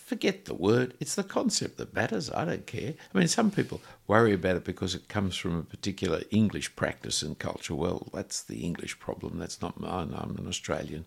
Forget 0.06 0.44
the 0.44 0.54
word, 0.54 0.94
it's 1.00 1.16
the 1.16 1.24
concept 1.24 1.78
that 1.78 1.92
matters. 1.92 2.30
I 2.30 2.44
don't 2.44 2.64
care. 2.64 2.94
I 3.12 3.18
mean, 3.18 3.26
some 3.26 3.50
people 3.50 3.80
worry 4.06 4.32
about 4.32 4.54
it 4.54 4.62
because 4.62 4.94
it 4.94 5.08
comes 5.08 5.34
from 5.34 5.58
a 5.58 5.62
particular 5.64 6.22
English 6.30 6.76
practice 6.76 7.22
and 7.22 7.36
culture. 7.36 7.74
Well, 7.74 8.06
that's 8.14 8.40
the 8.40 8.58
English 8.58 9.00
problem, 9.00 9.40
that's 9.40 9.60
not 9.60 9.80
mine. 9.80 10.14
I'm 10.16 10.36
an 10.38 10.46
Australian. 10.46 11.06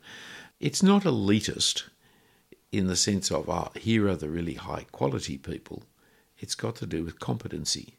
It's 0.59 0.83
not 0.83 1.03
elitist 1.03 1.83
in 2.73 2.87
the 2.87 2.97
sense 2.97 3.31
of, 3.31 3.47
oh, 3.47 3.71
here 3.75 4.05
are 4.09 4.17
the 4.17 4.27
really 4.27 4.55
high 4.55 4.85
quality 4.91 5.37
people. 5.37 5.83
It's 6.37 6.55
got 6.55 6.75
to 6.75 6.85
do 6.85 7.05
with 7.05 7.21
competency. 7.21 7.95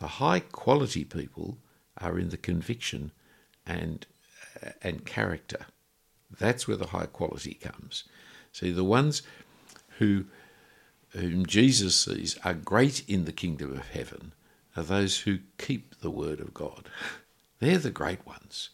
The 0.00 0.08
high 0.18 0.40
quality 0.40 1.04
people 1.04 1.58
are 1.98 2.18
in 2.18 2.30
the 2.30 2.36
conviction 2.36 3.12
and 3.64 4.04
uh, 4.60 4.70
and 4.82 5.06
character. 5.06 5.66
That's 6.40 6.66
where 6.66 6.76
the 6.76 6.88
high 6.88 7.06
quality 7.06 7.54
comes. 7.54 8.02
See, 8.50 8.72
the 8.72 8.82
ones 8.82 9.22
who 9.98 10.24
whom 11.10 11.46
Jesus 11.46 11.96
sees 11.96 12.38
are 12.44 12.54
great 12.54 13.08
in 13.08 13.24
the 13.24 13.32
kingdom 13.32 13.72
of 13.72 13.88
heaven 13.88 14.32
are 14.76 14.82
those 14.82 15.20
who 15.20 15.38
keep 15.58 16.00
the 16.00 16.10
word 16.10 16.40
of 16.40 16.54
God. 16.54 16.88
They're 17.58 17.78
the 17.78 17.90
great 17.90 18.26
ones, 18.26 18.70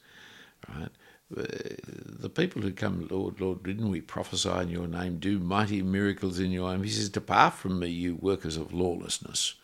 right? 0.69 0.91
The 1.29 2.31
people 2.31 2.63
who 2.63 2.71
come, 2.73 3.09
Lord, 3.11 3.41
Lord, 3.41 3.65
didn't 3.65 3.91
we 3.91 4.01
prophesy 4.01 4.49
in 4.49 4.69
your 4.69 4.87
name, 4.87 5.19
do 5.19 5.41
mighty 5.41 5.83
miracles 5.83 6.39
in 6.39 6.53
your 6.53 6.71
name? 6.71 6.85
He 6.85 6.91
says, 6.91 7.09
Depart 7.09 7.55
from 7.55 7.81
me, 7.81 7.89
you 7.89 8.15
workers 8.15 8.57
of 8.57 8.73
lawlessness. 8.73 9.55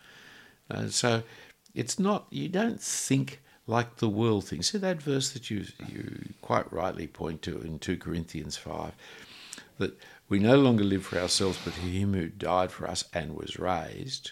Uh, 0.69 0.87
so 0.87 1.23
it's 1.73 1.97
not, 1.97 2.27
you 2.31 2.49
don't 2.49 2.81
think 2.81 3.39
like 3.65 3.97
the 3.97 4.09
world 4.09 4.45
thinks. 4.45 4.71
See 4.71 4.77
that 4.77 5.01
verse 5.01 5.29
that 5.31 5.49
you, 5.49 5.65
you 5.87 6.33
quite 6.41 6.71
rightly 6.71 7.07
point 7.07 7.41
to 7.43 7.61
in 7.61 7.79
2 7.79 7.97
Corinthians 7.97 8.57
5 8.57 8.91
that 9.77 9.97
we 10.33 10.39
no 10.39 10.57
longer 10.57 10.83
live 10.83 11.05
for 11.05 11.19
ourselves, 11.19 11.59
but 11.63 11.73
for 11.75 11.81
him 11.85 12.15
who 12.15 12.27
died 12.27 12.71
for 12.71 12.89
us 12.89 13.05
and 13.13 13.35
was 13.35 13.59
raised. 13.59 14.31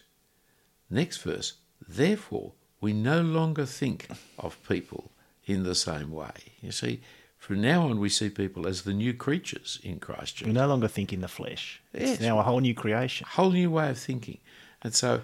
Next 0.90 1.18
verse, 1.18 1.54
therefore, 1.88 2.54
we 2.80 2.92
no 2.92 3.22
longer 3.22 3.68
think 3.68 4.08
of 4.40 4.58
people 4.68 5.12
in 5.46 5.62
the 5.62 5.76
same 5.76 6.10
way. 6.10 6.32
You 6.60 6.72
see, 6.72 7.02
from 7.38 7.62
now 7.62 7.84
on, 7.88 8.00
we 8.00 8.10
see 8.10 8.32
people 8.32 8.66
as 8.68 8.82
the 8.82 8.94
new 8.94 9.14
creatures 9.14 9.80
in 9.84 10.00
Christ 10.00 10.38
Jesus. 10.38 10.48
We 10.48 10.54
no 10.54 10.66
longer 10.66 10.88
think 10.88 11.14
in 11.14 11.22
the 11.22 11.28
flesh. 11.28 11.80
It's 11.94 12.14
Yes. 12.14 12.20
now 12.20 12.40
a 12.40 12.42
whole 12.42 12.62
new 12.62 12.74
creation. 12.74 13.28
A 13.28 13.36
whole 13.36 13.52
new 13.52 13.70
way 13.70 13.92
of 13.92 14.00
thinking. 14.00 14.40
And 14.82 14.96
so 14.96 15.22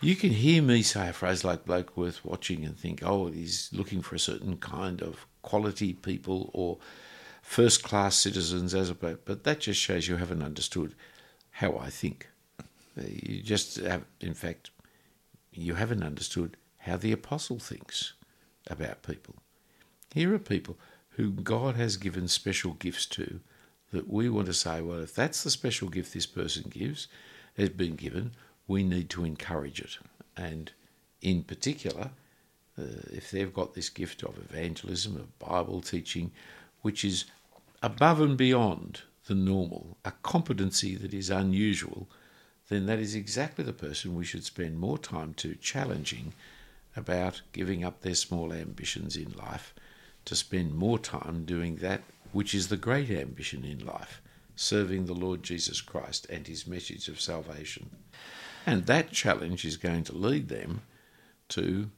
you 0.00 0.16
can 0.16 0.30
hear 0.30 0.62
me 0.62 0.82
say 0.82 1.10
a 1.10 1.12
phrase 1.12 1.44
like 1.44 1.64
bloke 1.64 1.96
worth 1.96 2.24
watching 2.24 2.64
and 2.64 2.76
think, 2.76 3.04
oh, 3.04 3.28
he's 3.28 3.70
looking 3.72 4.02
for 4.02 4.16
a 4.16 4.18
certain 4.18 4.56
kind 4.56 5.00
of 5.00 5.28
quality 5.42 5.92
people 5.92 6.50
or 6.54 6.78
first 7.46 7.84
class 7.84 8.16
citizens 8.16 8.74
as 8.74 8.90
opposed 8.90 9.24
but 9.24 9.44
that 9.44 9.60
just 9.60 9.80
shows 9.80 10.08
you 10.08 10.16
haven't 10.16 10.42
understood 10.42 10.94
how 11.52 11.78
I 11.78 11.90
think. 11.90 12.28
You 12.96 13.40
just 13.40 13.76
have 13.76 14.04
in 14.20 14.34
fact 14.34 14.70
you 15.52 15.74
haven't 15.74 16.02
understood 16.02 16.56
how 16.78 16.96
the 16.96 17.12
apostle 17.12 17.58
thinks 17.58 18.14
about 18.68 19.02
people. 19.02 19.36
Here 20.12 20.34
are 20.34 20.40
people 20.40 20.76
who 21.10 21.30
God 21.30 21.76
has 21.76 21.96
given 21.96 22.26
special 22.28 22.72
gifts 22.72 23.06
to 23.06 23.40
that 23.92 24.10
we 24.10 24.28
want 24.28 24.46
to 24.46 24.52
say, 24.52 24.82
well, 24.82 25.00
if 25.00 25.14
that's 25.14 25.44
the 25.44 25.50
special 25.50 25.88
gift 25.88 26.12
this 26.12 26.26
person 26.26 26.64
gives, 26.68 27.06
has 27.56 27.70
been 27.70 27.94
given, 27.94 28.32
we 28.66 28.82
need 28.82 29.08
to 29.10 29.24
encourage 29.24 29.80
it. 29.80 29.98
And 30.36 30.72
in 31.22 31.44
particular, 31.44 32.10
uh, 32.78 33.06
if 33.12 33.30
they've 33.30 33.54
got 33.54 33.74
this 33.74 33.88
gift 33.88 34.24
of 34.24 34.36
evangelism, 34.36 35.16
of 35.16 35.38
Bible 35.38 35.80
teaching, 35.80 36.32
which 36.82 37.04
is 37.04 37.24
above 37.82 38.20
and 38.20 38.36
beyond 38.36 39.02
the 39.26 39.34
normal, 39.34 39.96
a 40.04 40.12
competency 40.22 40.94
that 40.96 41.12
is 41.12 41.30
unusual, 41.30 42.08
then 42.68 42.86
that 42.86 42.98
is 42.98 43.14
exactly 43.14 43.64
the 43.64 43.72
person 43.72 44.14
we 44.14 44.24
should 44.24 44.44
spend 44.44 44.78
more 44.78 44.98
time 44.98 45.34
to 45.34 45.54
challenging 45.56 46.32
about 46.96 47.42
giving 47.52 47.84
up 47.84 48.00
their 48.00 48.14
small 48.14 48.52
ambitions 48.52 49.16
in 49.16 49.32
life 49.32 49.74
to 50.24 50.34
spend 50.34 50.74
more 50.74 50.98
time 50.98 51.44
doing 51.44 51.76
that 51.76 52.02
which 52.32 52.54
is 52.54 52.68
the 52.68 52.76
great 52.76 53.10
ambition 53.10 53.64
in 53.64 53.84
life, 53.86 54.20
serving 54.56 55.06
the 55.06 55.14
Lord 55.14 55.42
Jesus 55.42 55.80
Christ 55.80 56.26
and 56.28 56.46
his 56.46 56.66
message 56.66 57.08
of 57.08 57.20
salvation. 57.20 57.90
And 58.66 58.86
that 58.86 59.12
challenge 59.12 59.64
is 59.64 59.76
going 59.76 60.04
to 60.04 60.16
lead 60.16 60.48
them 60.48 60.82
to 61.50 61.90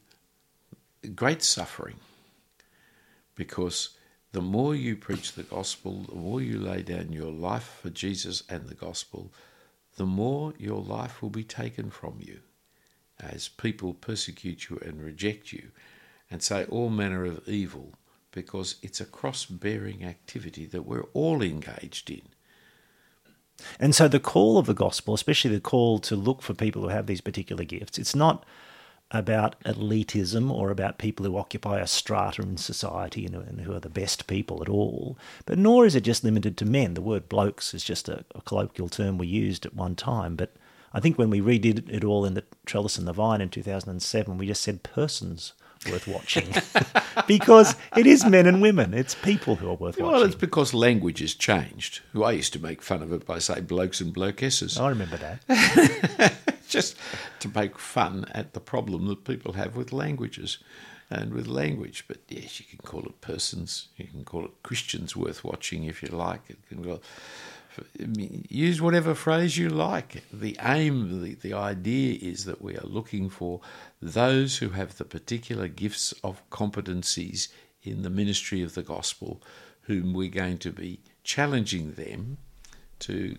great 1.15 1.43
suffering 1.43 1.97
because 3.35 3.91
the 4.39 4.43
more 4.43 4.73
you 4.73 4.95
preach 4.95 5.33
the 5.33 5.43
gospel, 5.43 6.05
the 6.09 6.15
more 6.15 6.41
you 6.41 6.61
lay 6.61 6.81
down 6.81 7.11
your 7.11 7.33
life 7.33 7.81
for 7.83 7.91
Jesus 7.91 8.45
and 8.49 8.69
the 8.69 8.75
gospel, 8.77 9.33
the 9.97 10.07
more 10.07 10.55
your 10.57 10.81
life 10.81 11.21
will 11.21 11.29
be 11.29 11.43
taken 11.43 11.91
from 11.91 12.19
you 12.21 12.39
as 13.19 13.49
people 13.49 13.95
persecute 13.95 14.71
you 14.71 14.79
and 14.81 15.03
reject 15.03 15.53
you 15.53 15.73
and 16.31 16.41
say 16.41 16.65
all 16.67 16.89
manner 16.89 17.25
of 17.25 17.49
evil 17.49 17.95
because 18.31 18.77
it's 18.81 19.01
a 19.01 19.05
cross 19.05 19.45
bearing 19.45 20.05
activity 20.05 20.67
that 20.67 20.87
we're 20.87 21.09
all 21.15 21.43
engaged 21.43 22.09
in. 22.09 22.23
And 23.81 23.93
so 23.93 24.07
the 24.07 24.21
call 24.21 24.57
of 24.57 24.67
the 24.67 24.73
gospel, 24.73 25.15
especially 25.15 25.51
the 25.51 25.61
call 25.61 25.99
to 25.99 26.15
look 26.15 26.43
for 26.43 26.55
people 26.55 26.83
who 26.83 26.89
have 26.91 27.09
these 27.09 27.21
particular 27.21 27.65
gifts, 27.65 27.99
it's 27.99 28.15
not 28.15 28.45
about 29.11 29.59
elitism 29.65 30.51
or 30.51 30.71
about 30.71 30.99
people 30.99 31.25
who 31.25 31.39
occupy 31.39 31.81
a 31.81 31.87
strata 31.87 32.43
in 32.43 32.57
society 32.57 33.25
and, 33.25 33.61
who 33.61 33.75
are 33.75 33.81
the 33.81 33.89
best 33.89 34.27
people 34.27 34.61
at 34.63 34.69
all, 34.69 35.17
but 35.47 35.59
nor 35.59 35.87
is 35.87 35.95
it 35.95 36.03
just 36.03 36.25
limited 36.25 36.57
to 36.57 36.65
men. 36.65 36.95
The 36.95 37.01
word 37.01 37.29
blokes 37.29 37.73
is 37.73 37.83
just 37.83 38.09
a, 38.09 38.25
a 38.35 38.43
colloquial 38.43 38.89
term 38.89 39.17
we 39.17 39.27
used 39.27 39.65
at 39.65 39.75
one 39.75 39.95
time, 39.95 40.37
but 40.37 40.55
I 40.93 41.01
think 41.01 41.19
when 41.19 41.31
we 41.31 41.41
redid 41.41 41.89
it 41.89 42.05
all 42.05 42.25
in 42.25 42.35
the 42.35 42.45
Trellis 42.67 42.99
and 42.99 43.07
the 43.07 43.13
Vine 43.13 43.41
in 43.41 43.49
2007, 43.49 44.39
we 44.39 44.47
just 44.47 44.63
said 44.63 44.83
persons 44.83 45.53
worth 45.91 46.09
watching 46.09 46.49
because 47.27 47.77
it 47.97 48.07
is 48.07 48.25
men 48.25 48.47
and 48.47 48.61
women. 48.61 48.95
It's 48.95 49.15
people 49.15 49.57
who 49.57 49.69
are 49.69 49.75
worth 49.75 49.99
well, 49.99 50.09
watching. 50.09 50.21
Well, 50.21 50.23
it's 50.23 50.35
because 50.35 50.75
language 50.75 51.21
has 51.21 51.35
changed. 51.35 52.01
I 52.15 52.33
used 52.33 52.53
to 52.55 52.59
make 52.59 52.83
fun 52.83 53.03
of 53.03 53.13
it 53.13 53.27
by 53.27 53.39
saying 53.39 53.65
blokes 53.65 54.01
and 54.01 54.13
blokesses. 54.13 54.81
I 54.81 54.89
remember 54.89 55.17
that. 55.19 56.35
Just 56.77 56.97
to 57.41 57.49
make 57.55 57.79
fun 57.79 58.27
at 58.33 58.53
the 58.53 58.61
problem 58.61 59.07
that 59.07 59.25
people 59.25 59.55
have 59.55 59.77
with 59.77 59.93
languages 59.93 60.59
and 61.11 61.33
with 61.33 61.47
language. 61.47 62.05
But 62.07 62.19
yes, 62.29 62.61
you 62.61 62.67
can 62.67 62.79
call 62.79 63.07
it 63.07 63.21
persons. 63.21 63.89
You 63.97 64.07
can 64.07 64.25
call 64.25 64.45
it 64.45 64.63
Christians 64.63 65.17
worth 65.17 65.45
watching 65.45 65.85
if 65.85 66.03
you 66.03 66.09
like. 66.09 66.43
It 66.49 66.59
can 66.69 67.01
use 68.49 68.81
whatever 68.81 69.15
phrase 69.15 69.57
you 69.57 69.69
like. 69.69 70.25
The 70.33 70.57
aim, 70.63 71.23
the, 71.23 71.35
the 71.35 71.55
idea 71.55 72.19
is 72.21 72.45
that 72.45 72.63
we 72.63 72.77
are 72.77 72.87
looking 72.87 73.29
for 73.29 73.61
those 74.01 74.59
who 74.59 74.71
have 74.71 74.97
the 74.97 75.05
particular 75.05 75.69
gifts 75.69 76.13
of 76.25 76.49
competencies 76.51 77.49
in 77.83 78.03
the 78.03 78.11
ministry 78.11 78.63
of 78.63 78.75
the 78.75 78.83
gospel, 78.83 79.41
whom 79.83 80.13
we're 80.13 80.31
going 80.31 80.59
to 80.59 80.73
be 80.73 81.01
challenging 81.25 81.93
them 81.93 82.39
to 83.01 83.37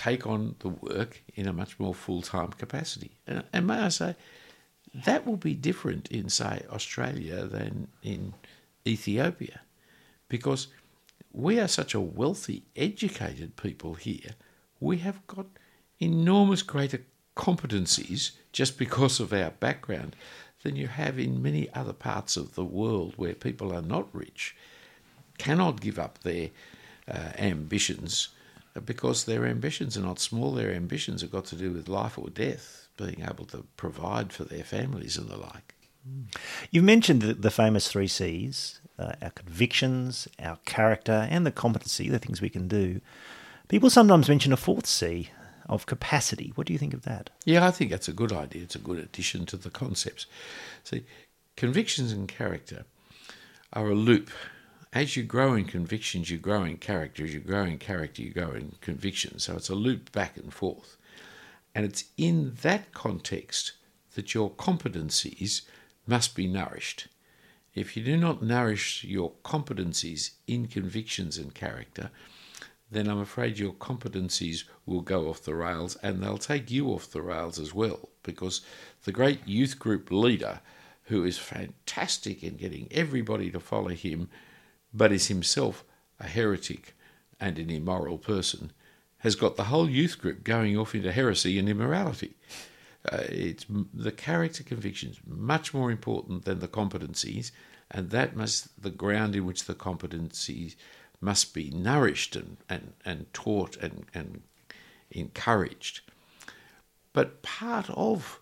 take 0.00 0.26
on 0.26 0.54
the 0.60 0.68
work 0.68 1.22
in 1.34 1.46
a 1.46 1.52
much 1.52 1.78
more 1.78 1.94
full 1.94 2.22
time 2.22 2.48
capacity. 2.52 3.10
And, 3.26 3.44
and 3.52 3.66
may 3.66 3.74
I 3.74 3.88
say, 3.90 4.16
that 4.94 5.26
will 5.26 5.36
be 5.36 5.54
different 5.54 6.08
in, 6.08 6.30
say, 6.30 6.64
Australia 6.70 7.44
than 7.44 7.88
in 8.02 8.32
Ethiopia, 8.86 9.60
because 10.28 10.68
we 11.32 11.60
are 11.60 11.68
such 11.68 11.92
a 11.94 12.00
wealthy, 12.00 12.62
educated 12.74 13.56
people 13.56 13.94
here. 13.94 14.30
We 14.80 14.98
have 14.98 15.24
got 15.26 15.46
enormous 15.98 16.62
greater 16.62 17.02
competencies 17.36 18.32
just 18.52 18.78
because 18.78 19.20
of 19.20 19.32
our 19.34 19.50
background 19.50 20.16
than 20.62 20.76
you 20.76 20.88
have 20.88 21.18
in 21.18 21.42
many 21.42 21.70
other 21.74 21.92
parts 21.92 22.38
of 22.38 22.54
the 22.54 22.64
world 22.64 23.12
where 23.16 23.34
people 23.34 23.72
are 23.72 23.82
not 23.82 24.08
rich, 24.14 24.56
cannot 25.36 25.80
give 25.80 25.98
up 25.98 26.18
their 26.20 26.48
uh, 27.06 27.32
ambitions 27.38 28.30
because 28.84 29.24
their 29.24 29.46
ambitions 29.46 29.96
are 29.96 30.02
not 30.02 30.20
small. 30.20 30.52
Their 30.52 30.72
ambitions 30.72 31.22
have 31.22 31.32
got 31.32 31.46
to 31.46 31.56
do 31.56 31.72
with 31.72 31.88
life 31.88 32.18
or 32.18 32.30
death, 32.30 32.88
being 32.96 33.24
able 33.28 33.46
to 33.46 33.64
provide 33.76 34.32
for 34.32 34.44
their 34.44 34.64
families 34.64 35.16
and 35.16 35.28
the 35.28 35.36
like. 35.36 35.74
You've 36.70 36.84
mentioned 36.84 37.22
the, 37.22 37.34
the 37.34 37.50
famous 37.50 37.88
three 37.88 38.08
C's 38.08 38.80
uh, 39.00 39.12
our 39.22 39.30
convictions, 39.30 40.28
our 40.38 40.58
character, 40.66 41.26
and 41.30 41.46
the 41.46 41.50
competency, 41.50 42.08
the 42.08 42.18
things 42.18 42.40
we 42.40 42.50
can 42.50 42.68
do. 42.68 43.00
People 43.68 43.88
sometimes 43.88 44.28
mention 44.28 44.52
a 44.52 44.56
fourth 44.56 44.86
C 44.86 45.30
of 45.68 45.86
capacity. 45.86 46.52
What 46.54 46.66
do 46.66 46.72
you 46.72 46.78
think 46.78 46.92
of 46.92 47.02
that? 47.02 47.30
Yeah, 47.44 47.66
I 47.66 47.70
think 47.70 47.90
that's 47.90 48.08
a 48.08 48.12
good 48.12 48.32
idea. 48.32 48.62
It's 48.62 48.74
a 48.74 48.80
good 48.80 48.98
addition 48.98 49.46
to 49.46 49.56
the 49.56 49.70
concepts. 49.70 50.26
See, 50.84 51.04
convictions 51.56 52.12
and 52.12 52.28
character 52.28 52.84
are 53.72 53.88
a 53.88 53.94
loop. 53.94 54.30
As 54.92 55.16
you 55.16 55.22
grow 55.22 55.54
in 55.54 55.66
convictions, 55.66 56.30
you 56.30 56.38
grow 56.38 56.64
in 56.64 56.76
character. 56.76 57.22
As 57.24 57.32
you 57.32 57.40
grow 57.40 57.64
in 57.64 57.78
character, 57.78 58.22
you 58.22 58.32
grow 58.32 58.50
in 58.50 58.74
convictions. 58.80 59.44
So 59.44 59.54
it's 59.54 59.68
a 59.68 59.74
loop 59.76 60.10
back 60.10 60.36
and 60.36 60.52
forth. 60.52 60.96
And 61.74 61.84
it's 61.84 62.06
in 62.16 62.56
that 62.62 62.92
context 62.92 63.72
that 64.14 64.34
your 64.34 64.50
competencies 64.50 65.62
must 66.08 66.34
be 66.34 66.48
nourished. 66.48 67.06
If 67.72 67.96
you 67.96 68.02
do 68.02 68.16
not 68.16 68.42
nourish 68.42 69.04
your 69.04 69.30
competencies 69.44 70.30
in 70.48 70.66
convictions 70.66 71.38
and 71.38 71.54
character, 71.54 72.10
then 72.90 73.06
I'm 73.06 73.20
afraid 73.20 73.60
your 73.60 73.74
competencies 73.74 74.64
will 74.86 75.02
go 75.02 75.28
off 75.28 75.44
the 75.44 75.54
rails 75.54 75.96
and 76.02 76.20
they'll 76.20 76.36
take 76.36 76.68
you 76.68 76.88
off 76.88 77.12
the 77.12 77.22
rails 77.22 77.60
as 77.60 77.72
well. 77.72 78.08
Because 78.24 78.62
the 79.04 79.12
great 79.12 79.46
youth 79.46 79.78
group 79.78 80.10
leader, 80.10 80.60
who 81.04 81.22
is 81.22 81.38
fantastic 81.38 82.42
in 82.42 82.56
getting 82.56 82.88
everybody 82.90 83.52
to 83.52 83.60
follow 83.60 83.90
him, 83.90 84.28
but 84.92 85.12
is 85.12 85.28
himself 85.28 85.84
a 86.18 86.26
heretic 86.26 86.94
and 87.38 87.58
an 87.58 87.70
immoral 87.70 88.18
person, 88.18 88.72
has 89.18 89.34
got 89.34 89.56
the 89.56 89.64
whole 89.64 89.88
youth 89.88 90.18
group 90.18 90.44
going 90.44 90.76
off 90.76 90.94
into 90.94 91.12
heresy 91.12 91.58
and 91.58 91.68
immorality. 91.68 92.34
Uh, 93.10 93.22
it's 93.28 93.66
the 93.94 94.12
character 94.12 94.62
convictions 94.62 95.18
much 95.26 95.72
more 95.72 95.90
important 95.90 96.44
than 96.44 96.58
the 96.58 96.68
competencies, 96.68 97.50
and 97.90 98.10
that 98.10 98.36
must 98.36 98.82
the 98.82 98.90
ground 98.90 99.34
in 99.34 99.46
which 99.46 99.64
the 99.64 99.74
competencies 99.74 100.76
must 101.20 101.54
be 101.54 101.70
nourished 101.70 102.36
and, 102.36 102.56
and, 102.68 102.92
and 103.04 103.32
taught 103.32 103.76
and, 103.76 104.06
and 104.14 104.42
encouraged. 105.10 106.00
But 107.12 107.42
part 107.42 107.90
of 107.90 108.40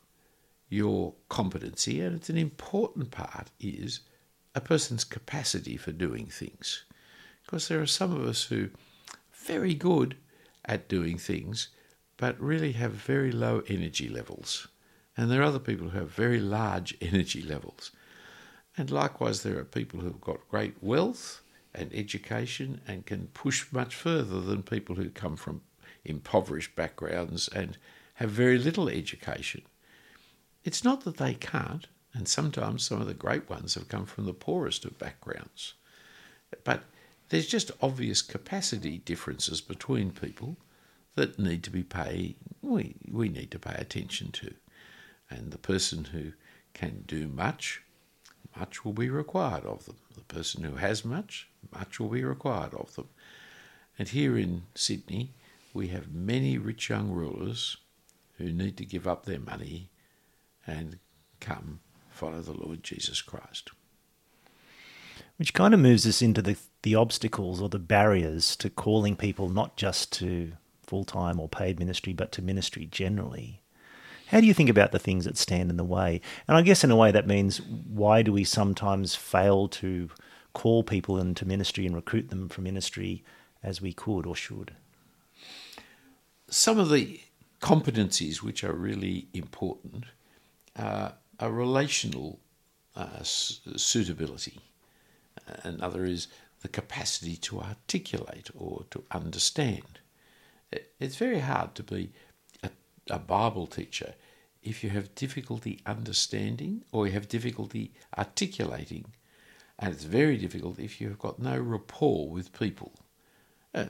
your 0.69 1.15
competency, 1.29 2.01
and 2.01 2.17
it's 2.17 2.31
an 2.31 2.37
important 2.37 3.11
part, 3.11 3.51
is 3.59 4.01
a 4.59 4.61
person's 4.61 5.05
capacity 5.05 5.77
for 5.77 5.93
doing 5.93 6.27
things. 6.27 6.85
Because 7.45 7.69
there 7.69 7.81
are 7.81 7.87
some 7.87 8.13
of 8.13 8.27
us 8.27 8.45
who 8.45 8.65
are 8.65 8.71
very 9.33 9.73
good 9.73 10.17
at 10.65 10.89
doing 10.89 11.17
things, 11.17 11.69
but 12.17 12.39
really 12.41 12.73
have 12.73 12.93
very 12.93 13.31
low 13.31 13.63
energy 13.69 14.09
levels. 14.09 14.67
And 15.17 15.31
there 15.31 15.41
are 15.41 15.45
other 15.45 15.61
people 15.61 15.91
who 15.91 15.99
have 15.99 16.11
very 16.11 16.41
large 16.41 16.97
energy 17.01 17.41
levels. 17.41 17.93
And 18.77 18.91
likewise, 18.91 19.43
there 19.43 19.59
are 19.59 19.65
people 19.65 20.01
who've 20.01 20.21
got 20.21 20.49
great 20.51 20.75
wealth 20.83 21.41
and 21.73 21.95
education 21.95 22.81
and 22.87 23.07
can 23.07 23.29
push 23.29 23.73
much 23.73 23.95
further 23.95 24.41
than 24.41 24.65
people 24.65 24.97
who 24.97 25.09
come 25.09 25.37
from 25.37 25.63
impoverished 26.05 26.75
backgrounds 26.75 27.49
and 27.49 27.79
have 28.15 28.31
very 28.31 28.59
little 28.59 28.89
education. 28.89 29.63
It's 30.65 30.83
not 30.83 31.05
that 31.05 31.19
they 31.19 31.35
can't, 31.35 31.87
and 32.15 32.29
sometimes 32.29 32.85
some 32.85 33.01
of 33.01 33.07
the 33.07 33.15
great 33.15 33.49
ones 33.49 33.75
have 33.75 33.89
come 33.89 34.07
from 34.07 34.27
the 34.27 34.33
poorest 34.33 34.85
of 34.85 34.99
backgrounds. 34.99 35.75
But 36.65 36.85
there's 37.29 37.47
just 37.47 37.71
obvious 37.83 38.23
capacity 38.23 38.99
differences 38.99 39.61
between 39.61 40.11
people 40.11 40.57
that 41.15 41.39
need 41.39 41.63
to 41.65 41.71
be 41.71 41.83
paid, 41.83 42.37
we, 42.63 42.95
we 43.11 43.29
need 43.29 43.51
to 43.51 43.59
pay 43.59 43.75
attention 43.75 44.31
to. 44.33 44.55
And 45.29 45.51
the 45.51 45.59
person 45.59 46.05
who 46.05 46.33
can 46.75 47.05
do 47.07 47.29
much, 47.29 47.83
much 48.57 48.85
will 48.85 48.93
be 48.93 49.11
required 49.11 49.65
of 49.65 49.85
them. 49.85 49.97
The 50.15 50.23
person 50.23 50.63
who 50.63 50.77
has 50.77 51.05
much, 51.05 51.49
much 51.73 52.01
will 52.01 52.09
be 52.09 52.25
required 52.25 52.73
of 52.75 52.95
them. 52.95 53.09
And 53.99 54.09
here 54.09 54.39
in 54.39 54.63
Sydney, 54.75 55.35
we 55.75 55.89
have 55.89 56.15
many 56.15 56.57
rich 56.57 56.89
young 56.89 57.11
rulers 57.11 57.77
who 58.37 58.53
need 58.53 58.77
to 58.77 58.85
give 58.85 59.07
up 59.07 59.27
their 59.27 59.41
money 59.41 59.91
and 60.67 60.99
come 61.41 61.81
follow 62.19 62.41
the 62.41 62.53
Lord 62.53 62.83
Jesus 62.83 63.23
Christ. 63.23 63.71
Which 65.37 65.55
kind 65.55 65.73
of 65.73 65.79
moves 65.79 66.05
us 66.05 66.21
into 66.21 66.43
the, 66.43 66.57
the 66.83 66.97
obstacles 66.97 67.63
or 67.63 67.69
the 67.69 67.79
barriers 67.79 68.57
to 68.57 68.69
calling 68.69 69.15
people 69.15 69.49
not 69.49 69.77
just 69.77 70.13
to 70.15 70.53
full 70.83 71.05
time 71.05 71.39
or 71.39 71.49
paid 71.49 71.79
ministry, 71.79 72.13
but 72.13 72.33
to 72.33 72.43
ministry 72.43 72.87
generally. 72.87 73.63
How 74.27 74.41
do 74.41 74.47
you 74.47 74.55
think 74.55 74.69
about 74.69 74.91
the 74.91 74.99
things 74.99 75.27
that 75.27 75.39
stand 75.39 75.71
in 75.71 75.77
the 75.77 75.85
way? 75.85 76.21
And 76.49 76.57
I 76.57 76.63
guess 76.63 76.83
in 76.83 76.91
a 76.91 76.97
way 76.97 77.13
that 77.13 77.29
means 77.29 77.61
why 77.63 78.23
do 78.23 78.33
we 78.33 78.43
sometimes 78.43 79.15
fail 79.15 79.69
to 79.69 80.11
call 80.55 80.83
people 80.83 81.19
into 81.19 81.47
ministry 81.47 81.87
and 81.87 81.95
recruit 81.95 82.31
them 82.31 82.49
for 82.49 82.63
ministry 82.63 83.23
as 83.63 83.81
we 83.81 83.93
could 83.93 84.27
or 84.27 84.35
should? 84.35 84.75
Some 86.51 86.79
of 86.79 86.91
the 86.91 87.21
competencies 87.63 88.43
which 88.43 88.65
are 88.65 88.73
really 88.73 89.29
important 89.33 90.07
uh, 90.77 91.11
are 91.41 91.51
relational 91.51 92.41
uh, 92.97 93.23
suitability. 93.23 94.61
Another 95.63 96.05
is 96.05 96.29
the 96.63 96.69
capacity 96.69 97.37
to 97.37 97.61
articulate 97.61 98.51
or 98.57 98.85
to 98.91 99.05
understand. 99.11 100.01
It's 100.99 101.17
very 101.17 101.39
hard 101.39 101.75
to 101.77 101.83
be 101.83 102.13
a, 102.63 102.71
a 103.09 103.19
Bible 103.19 103.67
teacher 103.67 104.15
if 104.63 104.83
you 104.83 104.91
have 104.91 105.15
difficulty 105.15 105.81
understanding 105.87 106.85
or 106.93 107.07
you 107.07 107.13
have 107.13 107.29
difficulty 107.29 107.93
articulating, 108.17 109.07
and 109.79 109.95
it's 109.95 110.05
very 110.05 110.37
difficult 110.37 110.79
if 110.79 111.01
you've 111.01 111.19
got 111.19 111.39
no 111.39 111.59
rapport 111.59 112.29
with 112.29 112.53
people. 112.59 112.93
Uh, 113.75 113.87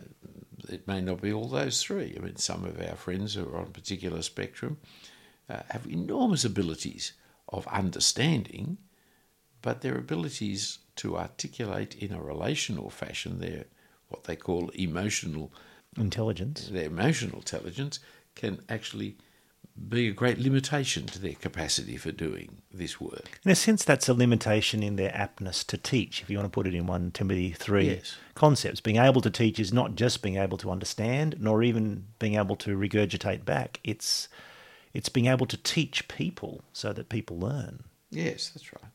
it 0.69 0.87
may 0.87 1.01
not 1.01 1.23
be 1.23 1.33
all 1.33 1.49
those 1.49 1.83
three. 1.83 2.15
I 2.17 2.21
mean, 2.21 2.37
some 2.37 2.65
of 2.65 2.81
our 2.81 2.97
friends 2.97 3.35
who 3.35 3.49
are 3.49 3.57
on 3.57 3.69
a 3.69 3.71
particular 3.71 4.23
spectrum 4.23 4.79
uh, 5.49 5.61
have 5.71 5.87
enormous 5.87 6.45
abilities 6.45 7.15
of 7.49 7.67
understanding, 7.69 8.79
but 9.63 9.81
their 9.81 9.97
abilities 9.97 10.79
to 10.97 11.17
articulate 11.17 11.95
in 11.95 12.13
a 12.13 12.23
relational 12.23 12.91
fashion 12.91 13.41
their 13.41 13.65
what 14.09 14.25
they 14.25 14.37
call 14.37 14.71
emotional 14.71 15.53
intelligence. 15.97 16.69
Their 16.69 16.87
emotional 16.87 17.39
intelligence 17.39 18.01
can 18.35 18.61
actually 18.69 19.17
be 19.89 20.09
a 20.09 20.13
great 20.13 20.39
limitation 20.39 21.07
to 21.07 21.19
their 21.19 21.35
capacity 21.35 21.97
for 21.97 22.11
doing 22.11 22.63
this 22.73 23.01
work. 23.01 23.39
In 23.45 23.51
a 23.51 23.55
sense, 23.55 23.85
that's 23.85 24.09
a 24.09 24.15
limitation 24.15 24.83
in 24.83 24.97
their 24.97 25.13
aptness 25.13 25.65
to 25.67 25.77
teach, 25.77 26.23
if 26.23 26.31
you 26.31 26.37
want 26.37 26.47
to 26.47 26.55
put 26.55 26.67
it 26.67 26.75
in 26.75 26.87
1 26.87 27.13
Timothy 27.13 27.53
3 27.53 27.87
yes. 27.87 28.17
concepts. 28.35 28.81
Being 28.81 28.97
able 28.97 29.21
to 29.21 29.31
teach 29.31 29.61
is 29.61 29.73
not 29.73 29.95
just 29.95 30.23
being 30.23 30.37
able 30.37 30.59
to 30.59 30.71
understand, 30.71 31.37
nor 31.39 31.63
even 31.63 32.07
being 32.19 32.35
able 32.35 32.57
to 32.57 32.77
regurgitate 32.77 33.45
back. 33.45 33.79
It's, 33.85 34.29
it's 34.93 35.09
being 35.09 35.27
able 35.27 35.47
to 35.47 35.57
teach 35.57 36.09
people 36.09 36.63
so 36.73 36.93
that 36.93 37.09
people 37.09 37.39
learn. 37.39 37.85
Yes, 38.11 38.51
that's 38.51 38.73
right. 38.73 38.93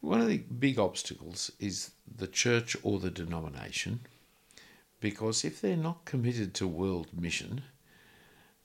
One 0.00 0.20
of 0.20 0.28
the 0.28 0.38
big 0.38 0.78
obstacles 0.78 1.50
is 1.58 1.90
the 2.16 2.26
church 2.26 2.76
or 2.82 2.98
the 2.98 3.10
denomination, 3.10 4.00
because 5.00 5.44
if 5.44 5.60
they're 5.60 5.76
not 5.76 6.04
committed 6.04 6.54
to 6.54 6.68
world 6.68 7.08
mission, 7.18 7.62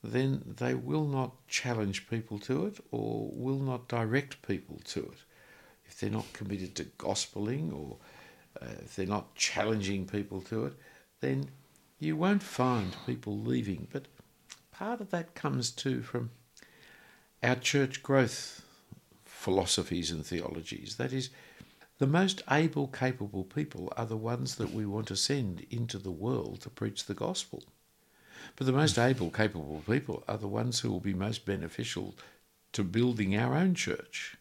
then 0.04 0.56
they 0.58 0.74
will 0.74 1.06
not 1.06 1.48
challenge 1.48 2.10
people 2.10 2.39
to 2.39 2.65
it 2.65 2.80
or 2.92 3.30
will 3.34 3.60
not 3.60 3.88
direct 3.88 4.42
people 4.42 4.80
to 4.86 5.00
it. 5.02 5.24
If 5.86 6.00
they're 6.00 6.10
not 6.10 6.32
committed 6.34 6.76
to 6.76 6.86
gospeling 6.86 7.74
or 7.74 7.98
uh, 8.62 8.65
if 8.84 8.96
they're 8.96 9.06
not 9.06 9.36
challenging 9.36 10.06
people 10.06 10.42
to 10.42 10.65
it, 10.65 10.74
then 11.20 11.50
you 12.00 12.15
won't 12.15 12.44
find 12.44 12.96
people 13.06 13.38
leaving. 13.38 13.88
But 13.92 14.06
part 14.80 15.02
of 15.02 15.10
that 15.10 15.36
comes 15.36 15.72
too 15.72 16.02
from 16.02 16.30
our 17.44 17.56
church 17.56 18.02
growth 18.02 18.62
philosophies 19.26 20.10
and 20.10 20.26
theologies. 20.26 20.96
That 20.96 21.12
is, 21.12 21.32
the 21.98 22.08
most 22.08 22.42
able, 22.50 22.88
capable 22.88 23.44
people 23.44 23.92
are 23.98 24.06
the 24.06 24.15
ones 24.15 24.56
that 24.56 24.74
we 24.74 24.86
want 24.86 25.08
to 25.08 25.18
send 25.18 25.65
into 25.70 25.98
the 25.98 26.13
world 26.13 26.62
to 26.62 26.70
preach 26.70 27.06
the 27.06 27.13
gospel. 27.13 27.62
But 28.56 28.68
the 28.68 28.74
most 28.74 28.96
hmm. 28.96 29.02
able, 29.02 29.30
capable 29.32 29.84
people 29.86 30.24
are 30.30 30.38
the 30.38 30.48
ones 30.48 30.80
who 30.80 30.89
will 30.89 31.02
be 31.02 31.13
most 31.13 31.46
beneficial 31.46 32.15
to 32.72 32.86
building 32.86 33.36
our 33.36 33.56
own 33.56 33.76
church. 33.76 34.38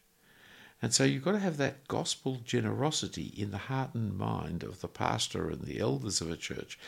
And 0.81 0.94
so 0.94 1.03
you've 1.03 1.24
got 1.24 1.33
to 1.33 1.40
have 1.40 1.57
that 1.57 1.88
gospel 1.88 2.40
generosity 2.44 3.35
in 3.37 3.51
the 3.51 3.59
heart 3.59 3.92
and 3.94 4.16
mind 4.16 4.62
of 4.62 4.83
the 4.83 4.87
pastor 4.87 5.51
and 5.51 5.62
the 5.62 5.81
elders 5.81 6.20
of 6.20 6.31
a 6.31 6.37
church 6.37 6.79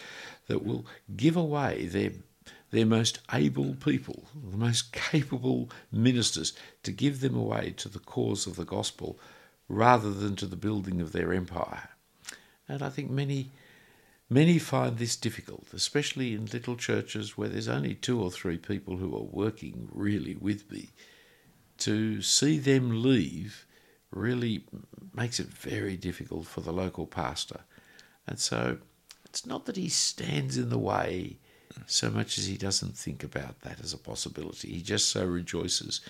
that 0.47 0.65
will 0.65 0.87
give 1.17 1.37
away 1.37 1.87
their 1.87 2.13
their 2.71 2.87
most 2.87 3.21
able 3.33 3.75
people, 3.75 4.25
the 4.51 4.57
most 4.57 4.93
capable 5.11 5.71
ministers, 5.91 6.53
to 6.83 6.93
give 6.93 7.21
them 7.21 7.37
away 7.37 7.75
to 7.77 7.89
the 7.89 7.99
cause 7.99 8.47
of 8.47 8.57
the 8.57 8.65
gospel 8.65 9.19
rather 9.69 10.13
than 10.13 10.37
to 10.37 10.47
the 10.47 10.57
building 10.57 11.01
of 11.01 11.13
their 11.13 11.33
empire. 11.33 11.91
And 12.69 12.83
I 12.83 12.91
think 12.91 13.11
many 13.11 13.51
many 14.31 14.59
find 14.59 14.97
this 14.97 15.17
difficult, 15.17 15.67
especially 15.73 16.35
in 16.35 16.47
little 16.47 16.77
churches 16.77 17.37
where 17.37 17.49
there's 17.49 17.69
only 17.69 17.95
two 17.95 18.23
or 18.23 18.31
three 18.31 18.57
people 18.57 18.97
who 18.97 19.15
are 19.15 19.25
working 19.25 19.89
really 19.93 20.37
with 20.37 20.71
me. 20.71 20.89
To 21.79 22.23
see 22.23 22.59
them 22.59 23.03
leave 23.03 23.67
really 24.13 24.65
makes 25.13 25.41
it 25.41 25.49
very 25.49 25.97
difficult 25.97 26.47
for 26.47 26.61
the 26.61 26.73
local 26.73 27.07
pastor. 27.07 27.61
And 28.27 28.39
so 28.39 28.79
it's 29.25 29.45
not 29.45 29.67
that 29.67 29.77
he 29.77 29.89
stands 29.89 30.57
in 30.57 30.69
the 30.69 30.79
way 30.79 31.39
so 31.87 32.11
much 32.11 32.39
as 32.39 32.47
he 32.47 32.57
doesn't 32.57 32.97
think 32.97 33.23
about 33.23 33.61
that 33.63 33.81
as 33.81 33.93
a 33.93 33.99
possibility. 33.99 34.73
He 34.73 34.83
just 34.83 35.09
so 35.09 35.25
rejoices 35.25 36.01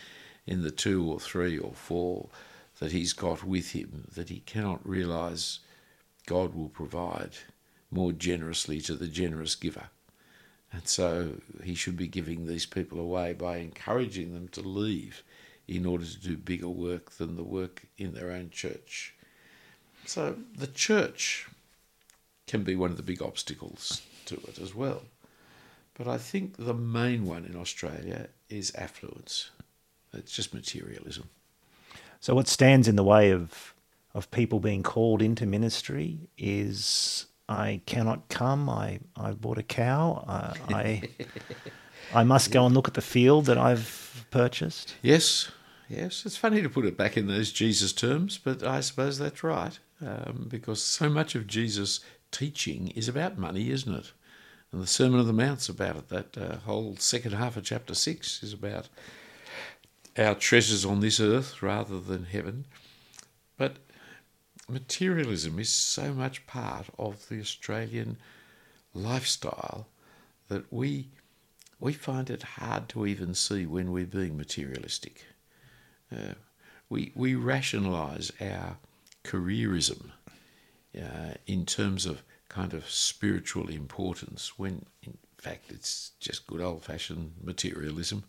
in 0.47 0.63
the 0.63 0.71
two 0.71 1.11
or 1.11 1.21
three 1.21 1.59
or 1.59 1.73
four 1.73 2.29
that 2.79 2.93
he's 2.93 3.13
got 3.13 3.45
with 3.45 3.73
him 3.73 4.07
that 4.15 4.29
he 4.29 4.41
cannot 4.41 4.87
realize 4.89 5.61
God 6.27 6.55
will 6.55 6.69
provide 6.69 7.33
more 7.91 8.13
generously 8.13 8.81
to 8.83 8.95
the 8.95 9.09
generous 9.09 9.55
giver. 9.55 9.89
And 10.73 10.87
so 10.87 11.41
he 11.65 11.75
should 11.75 11.97
be 11.97 12.07
giving 12.07 12.47
these 12.47 12.67
people 12.67 13.01
away 13.01 13.33
by 13.33 13.57
encouraging 13.57 14.33
them 14.33 14.49
to 14.49 14.61
leave 14.61 15.23
in 15.67 15.85
order 15.85 16.05
to 16.05 16.19
do 16.19 16.37
bigger 16.37 16.69
work 16.69 17.13
than 17.13 17.37
the 17.37 17.45
work 17.45 17.83
in 17.99 18.15
their 18.15 18.31
own 18.31 18.51
church. 18.51 19.15
So 20.07 20.37
the 20.57 20.67
church 20.67 21.49
can 22.47 22.63
be 22.63 22.77
one 22.77 22.91
of 22.91 22.97
the 22.97 23.03
big 23.03 23.23
obstacles 23.23 24.03
to 24.27 24.37
it 24.49 24.59
as 24.59 24.75
well. 24.75 25.03
But 26.01 26.09
I 26.09 26.17
think 26.17 26.57
the 26.57 26.73
main 26.73 27.27
one 27.27 27.45
in 27.45 27.55
Australia 27.55 28.29
is 28.49 28.73
affluence. 28.75 29.51
It's 30.15 30.33
just 30.33 30.55
materialism. 30.55 31.29
So, 32.21 32.35
what 32.35 32.49
stands 32.49 32.89
in 32.89 32.97
the 32.97 33.05
way 33.05 33.33
of 33.33 33.75
of 34.15 34.31
people 34.31 34.61
being 34.61 34.83
called 34.83 35.21
into 35.21 35.45
ministry 35.45 36.31
is 36.39 37.27
I 37.51 37.83
cannot 37.85 38.31
come. 38.31 38.71
I, 38.71 39.01
I 39.15 39.33
bought 39.33 39.59
a 39.59 39.63
cow. 39.63 40.25
I, 40.27 40.75
I, 40.75 41.03
I 42.21 42.25
must 42.25 42.51
go 42.51 42.65
and 42.65 42.75
look 42.75 42.89
at 42.89 42.95
the 42.95 43.03
field 43.03 43.45
that 43.45 43.59
I've 43.59 44.25
purchased. 44.31 44.95
Yes, 45.03 45.51
yes. 45.87 46.25
It's 46.25 46.39
funny 46.39 46.63
to 46.63 46.71
put 46.71 46.87
it 46.87 46.97
back 46.97 47.19
in 47.19 47.27
those 47.27 47.53
Jesus 47.53 47.93
terms, 47.93 48.39
but 48.43 48.63
I 48.63 48.81
suppose 48.81 49.19
that's 49.19 49.45
right 49.45 49.79
um, 50.01 50.47
because 50.49 50.83
so 50.83 51.11
much 51.11 51.35
of 51.35 51.47
Jesus' 51.47 52.01
teaching 52.31 52.89
is 52.89 53.07
about 53.07 53.37
money, 53.37 53.71
isn't 53.71 53.95
it? 53.95 54.13
And 54.73 54.81
the 54.81 54.87
Sermon 54.87 55.21
of 55.21 55.27
the 55.27 55.33
Mount's 55.33 55.69
about 55.69 55.97
it. 55.97 56.09
That 56.09 56.39
uh, 56.39 56.57
whole 56.59 56.97
second 56.97 57.33
half 57.33 57.57
of 57.57 57.65
chapter 57.65 57.95
6 57.95 58.43
is 58.43 58.53
about 58.53 58.89
our 60.17 60.35
treasures 60.35 60.85
on 60.85 61.01
this 61.01 61.19
earth 61.21 61.63
rather 61.63 62.01
than 62.01 62.25
heaven. 62.25 62.67
But 63.57 63.79
materialism 64.69 65.59
is 65.59 65.71
so 65.71 66.13
much 66.13 66.47
part 66.47 66.87
of 66.99 67.29
the 67.29 67.41
Australian 67.41 68.17
lifestyle 68.95 69.87
that 70.49 70.73
we 70.73 71.09
we 71.79 71.95
find 71.95 72.29
it 72.29 72.43
hard 72.43 72.91
to 72.91 73.07
even 73.07 73.35
see 73.35 73.65
when 73.65 73.91
we're 73.91 74.05
being 74.05 74.37
materialistic. 74.37 75.25
Uh, 76.13 76.35
we 76.89 77.13
we 77.15 77.35
rationalise 77.35 78.31
our 78.41 78.77
careerism 79.25 80.11
uh, 80.97 81.35
in 81.47 81.65
terms 81.65 82.05
of 82.05 82.23
kind 82.51 82.75
of 82.75 82.91
spiritual 82.91 83.71
importance 83.71 84.59
when 84.59 84.85
in 85.03 85.17
fact 85.39 85.71
it's 85.71 86.11
just 86.21 86.47
good 86.47 86.61
old 86.61 86.85
fashioned 86.85 87.33
materialism. 87.43 88.25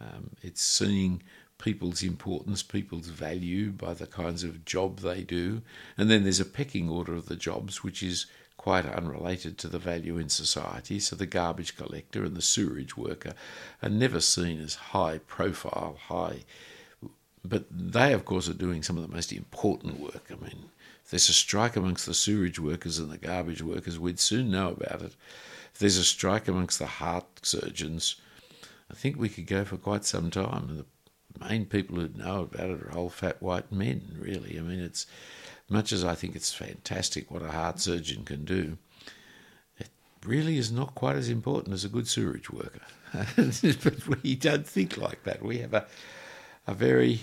Um, 0.00 0.30
it's 0.42 0.60
seeing 0.60 1.22
people's 1.56 2.02
importance, 2.02 2.62
people's 2.62 3.08
value 3.08 3.70
by 3.70 3.94
the 3.94 4.06
kinds 4.06 4.44
of 4.44 4.66
job 4.66 4.98
they 4.98 5.22
do. 5.22 5.62
And 5.96 6.10
then 6.10 6.24
there's 6.24 6.40
a 6.40 6.44
pecking 6.44 6.90
order 6.90 7.14
of 7.14 7.26
the 7.26 7.36
jobs, 7.36 7.82
which 7.82 8.02
is 8.02 8.26
quite 8.58 8.84
unrelated 8.84 9.56
to 9.58 9.68
the 9.68 9.78
value 9.78 10.18
in 10.18 10.28
society. 10.28 10.98
So 10.98 11.16
the 11.16 11.24
garbage 11.24 11.76
collector 11.76 12.24
and 12.24 12.36
the 12.36 12.42
sewerage 12.42 12.96
worker 12.96 13.32
are 13.82 13.88
never 13.88 14.20
seen 14.20 14.60
as 14.60 14.74
high 14.74 15.18
profile, 15.26 15.96
high. 16.08 16.40
But 17.44 17.66
they, 17.70 18.12
of 18.12 18.24
course, 18.24 18.48
are 18.48 18.54
doing 18.54 18.82
some 18.82 18.96
of 18.96 19.08
the 19.08 19.14
most 19.14 19.32
important 19.32 20.00
work. 20.00 20.30
I 20.30 20.44
mean, 20.44 20.70
there's 21.10 21.28
a 21.28 21.34
strike 21.34 21.76
amongst 21.76 22.06
the 22.06 22.14
sewerage 22.14 22.58
workers 22.58 22.98
and 22.98 23.10
the 23.10 23.18
garbage 23.18 23.62
workers, 23.62 23.98
we'd 23.98 24.20
soon 24.20 24.50
know 24.50 24.70
about 24.70 25.02
it. 25.02 25.14
If 25.72 25.78
there's 25.78 25.98
a 25.98 26.04
strike 26.04 26.48
amongst 26.48 26.78
the 26.78 26.86
heart 26.86 27.26
surgeons, 27.42 28.16
I 28.90 28.94
think 28.94 29.16
we 29.18 29.28
could 29.28 29.46
go 29.46 29.64
for 29.64 29.76
quite 29.76 30.04
some 30.04 30.30
time. 30.30 30.84
The 31.38 31.46
main 31.48 31.66
people 31.66 31.96
who'd 31.96 32.16
know 32.16 32.42
about 32.42 32.70
it 32.70 32.82
are 32.82 32.96
old 32.96 33.12
fat 33.12 33.42
white 33.42 33.70
men, 33.70 34.16
really. 34.18 34.58
I 34.58 34.62
mean, 34.62 34.80
it's 34.80 35.06
much 35.68 35.92
as 35.92 36.04
I 36.04 36.14
think 36.14 36.36
it's 36.36 36.52
fantastic 36.52 37.30
what 37.30 37.42
a 37.42 37.50
heart 37.50 37.80
surgeon 37.80 38.24
can 38.24 38.44
do, 38.44 38.78
it 39.78 39.88
really 40.24 40.58
is 40.58 40.70
not 40.70 40.94
quite 40.94 41.16
as 41.16 41.28
important 41.28 41.74
as 41.74 41.84
a 41.84 41.88
good 41.88 42.08
sewerage 42.08 42.50
worker. 42.50 42.80
but 43.12 44.22
we 44.22 44.34
don't 44.34 44.66
think 44.66 44.96
like 44.96 45.22
that. 45.24 45.42
We 45.42 45.58
have 45.58 45.74
a, 45.74 45.86
a 46.66 46.74
very 46.74 47.20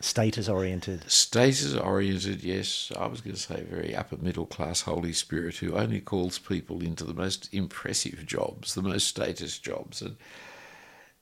Status 0.00 0.48
oriented. 0.48 1.08
Status 1.10 1.74
oriented, 1.74 2.42
yes. 2.42 2.90
I 2.98 3.06
was 3.06 3.20
going 3.20 3.36
to 3.36 3.40
say 3.40 3.62
very 3.62 3.94
upper 3.94 4.16
middle 4.16 4.46
class 4.46 4.80
Holy 4.80 5.12
Spirit 5.12 5.56
who 5.56 5.76
only 5.76 6.00
calls 6.00 6.38
people 6.38 6.82
into 6.82 7.04
the 7.04 7.14
most 7.14 7.52
impressive 7.52 8.24
jobs, 8.24 8.74
the 8.74 8.82
most 8.82 9.08
status 9.08 9.58
jobs. 9.58 10.00
And 10.00 10.16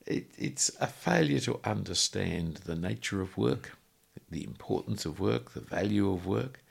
it, 0.07 0.31
it's 0.39 0.71
a 0.81 0.87
failure 0.87 1.41
to 1.41 1.61
understand 1.65 2.59
the 2.65 2.77
nature 2.77 3.21
of 3.21 3.37
work, 3.37 3.77
the 4.31 4.45
importance 4.45 5.05
of 5.05 5.19
work, 5.19 5.55
the 5.55 5.61
value 5.61 6.13
of 6.13 6.25
work. 6.25 6.63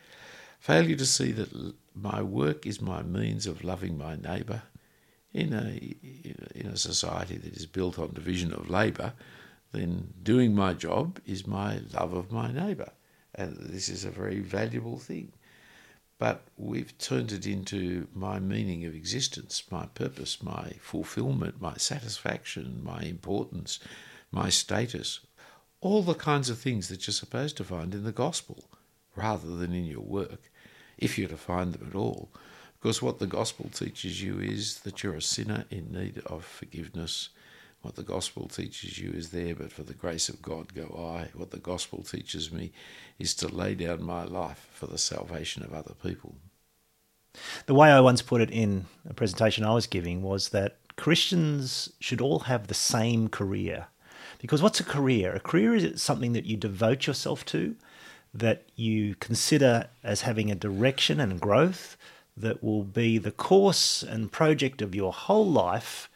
Failure 0.60 0.96
to 0.96 1.06
see 1.06 1.34
that 1.34 1.74
my 1.94 2.22
work 2.22 2.66
is 2.66 2.82
my 2.82 3.04
means 3.04 3.46
of 3.46 3.66
loving 3.66 3.98
my 3.98 4.16
neighbour. 4.16 4.64
In 5.34 5.54
a, 5.54 5.78
in 6.58 6.68
a 6.68 6.78
society 6.78 7.38
that 7.38 7.54
is 7.54 7.68
built 7.68 8.00
on 8.00 8.14
division 8.14 8.54
of 8.54 8.72
labour, 8.72 9.14
then 9.78 10.14
doing 10.24 10.56
my 10.56 10.74
job 10.74 11.20
is 11.26 11.48
my 11.48 11.80
love 11.94 12.14
of 12.14 12.32
my 12.32 12.52
neighbour. 12.52 12.92
And 13.36 13.56
this 13.58 13.90
is 13.90 14.04
a 14.04 14.10
very 14.10 14.40
valuable 14.40 14.98
thing. 14.98 15.32
But 16.20 16.42
we've 16.58 16.98
turned 16.98 17.32
it 17.32 17.46
into 17.46 18.08
my 18.14 18.40
meaning 18.40 18.86
of 18.86 18.96
existence, 18.96 19.64
my 19.70 19.86
purpose, 19.86 20.42
my 20.42 20.74
fulfillment, 20.80 21.62
my 21.62 21.76
satisfaction, 21.78 22.82
my 22.84 23.02
importance, 23.02 23.80
my 24.32 24.50
status, 24.50 25.20
all 25.80 26.02
the 26.02 26.16
kinds 26.16 26.50
of 26.50 26.58
things 26.58 26.88
that 26.88 27.06
you're 27.06 27.14
supposed 27.14 27.56
to 27.58 27.64
find 27.64 27.94
in 27.94 28.04
the 28.04 28.12
gospel 28.12 28.64
rather 29.16 29.56
than 29.56 29.74
in 29.74 29.86
your 29.86 30.02
work, 30.02 30.52
if 30.98 31.18
you're 31.18 31.30
to 31.30 31.38
find 31.38 31.74
them 31.74 31.88
at 31.88 31.96
all. 31.96 32.30
Because 32.80 33.02
what 33.02 33.20
the 33.20 33.28
gospel 33.28 33.70
teaches 33.72 34.22
you 34.22 34.40
is 34.40 34.80
that 34.80 35.04
you're 35.04 35.16
a 35.16 35.22
sinner 35.22 35.66
in 35.70 35.92
need 35.92 36.22
of 36.26 36.46
forgiveness 36.46 37.30
what 37.88 37.96
the 37.96 38.04
gospel 38.04 38.50
teaches 38.50 39.00
you 39.00 39.12
is 39.12 39.30
there, 39.30 39.56
but 39.56 39.72
for 39.72 39.82
the 39.82 39.94
grace 39.94 40.28
of 40.28 40.42
God 40.42 40.74
go 40.74 41.16
I. 41.16 41.30
What 41.34 41.52
the 41.52 41.58
gospel 41.58 42.04
teaches 42.04 42.52
me 42.52 42.74
is 43.18 43.34
to 43.36 43.48
lay 43.48 43.76
down 43.76 44.04
my 44.04 44.26
life 44.26 44.68
for 44.74 44.88
the 44.88 44.98
salvation 44.98 45.64
of 45.64 45.74
other 45.74 45.94
people. 45.94 46.36
The 47.66 47.74
way 47.74 47.90
I 47.90 48.02
once 48.02 48.22
put 48.22 48.42
it 48.42 48.52
in 48.52 48.88
a 49.10 49.14
presentation 49.14 49.64
I 49.64 49.74
was 49.74 49.88
giving 49.88 50.22
was 50.22 50.50
that 50.50 50.76
Christians 50.98 51.90
should 52.02 52.20
all 52.20 52.40
have 52.40 52.68
the 52.68 52.74
same 52.74 53.30
career. 53.30 53.88
Because 54.40 54.62
what's 54.62 54.82
a 54.82 54.84
career? 54.84 55.34
A 55.34 55.40
career 55.40 55.74
is 55.74 56.02
something 56.02 56.34
that 56.34 56.46
you 56.46 56.58
devote 56.58 57.08
yourself 57.08 57.46
to, 57.46 57.78
that 58.34 58.66
you 58.76 59.16
consider 59.16 59.88
as 60.04 60.22
having 60.24 60.52
a 60.52 60.56
direction 60.56 61.22
and 61.22 61.40
growth 61.40 61.96
that 62.36 62.62
will 62.62 62.84
be 62.84 63.18
the 63.18 63.32
course 63.32 64.04
and 64.04 64.30
project 64.30 64.82
of 64.82 64.94
your 64.94 65.14
whole 65.14 65.50
life 65.50 66.10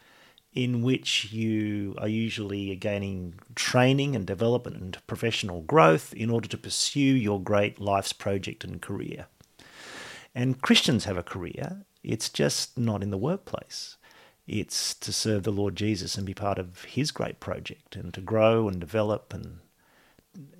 in 0.54 0.82
which 0.82 1.32
you 1.32 1.94
are 1.98 2.08
usually 2.08 2.74
gaining 2.76 3.34
training 3.54 4.14
and 4.14 4.26
development 4.26 4.76
and 4.76 5.06
professional 5.06 5.62
growth 5.62 6.12
in 6.14 6.30
order 6.30 6.48
to 6.48 6.58
pursue 6.58 7.00
your 7.00 7.40
great 7.40 7.80
life's 7.80 8.12
project 8.12 8.62
and 8.62 8.82
career. 8.82 9.26
And 10.34 10.60
Christians 10.60 11.04
have 11.04 11.16
a 11.16 11.22
career, 11.22 11.84
it's 12.02 12.28
just 12.28 12.78
not 12.78 13.02
in 13.02 13.10
the 13.10 13.18
workplace. 13.18 13.96
It's 14.46 14.94
to 14.94 15.12
serve 15.12 15.44
the 15.44 15.52
Lord 15.52 15.76
Jesus 15.76 16.16
and 16.16 16.26
be 16.26 16.34
part 16.34 16.58
of 16.58 16.84
his 16.84 17.10
great 17.12 17.38
project 17.38 17.96
and 17.96 18.12
to 18.12 18.20
grow 18.20 18.68
and 18.68 18.80
develop 18.80 19.32
and 19.32 19.58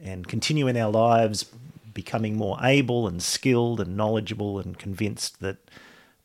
and 0.03 0.29
continue 0.29 0.69
in 0.69 0.77
our 0.77 0.91
lives 0.91 1.47
becoming 1.95 2.37
more 2.37 2.59
able 2.63 3.09
and 3.09 3.23
skilled 3.23 3.81
and 3.81 3.97
knowledgeable 3.97 4.59
and 4.59 4.79
convinced 4.79 5.41
that 5.41 5.57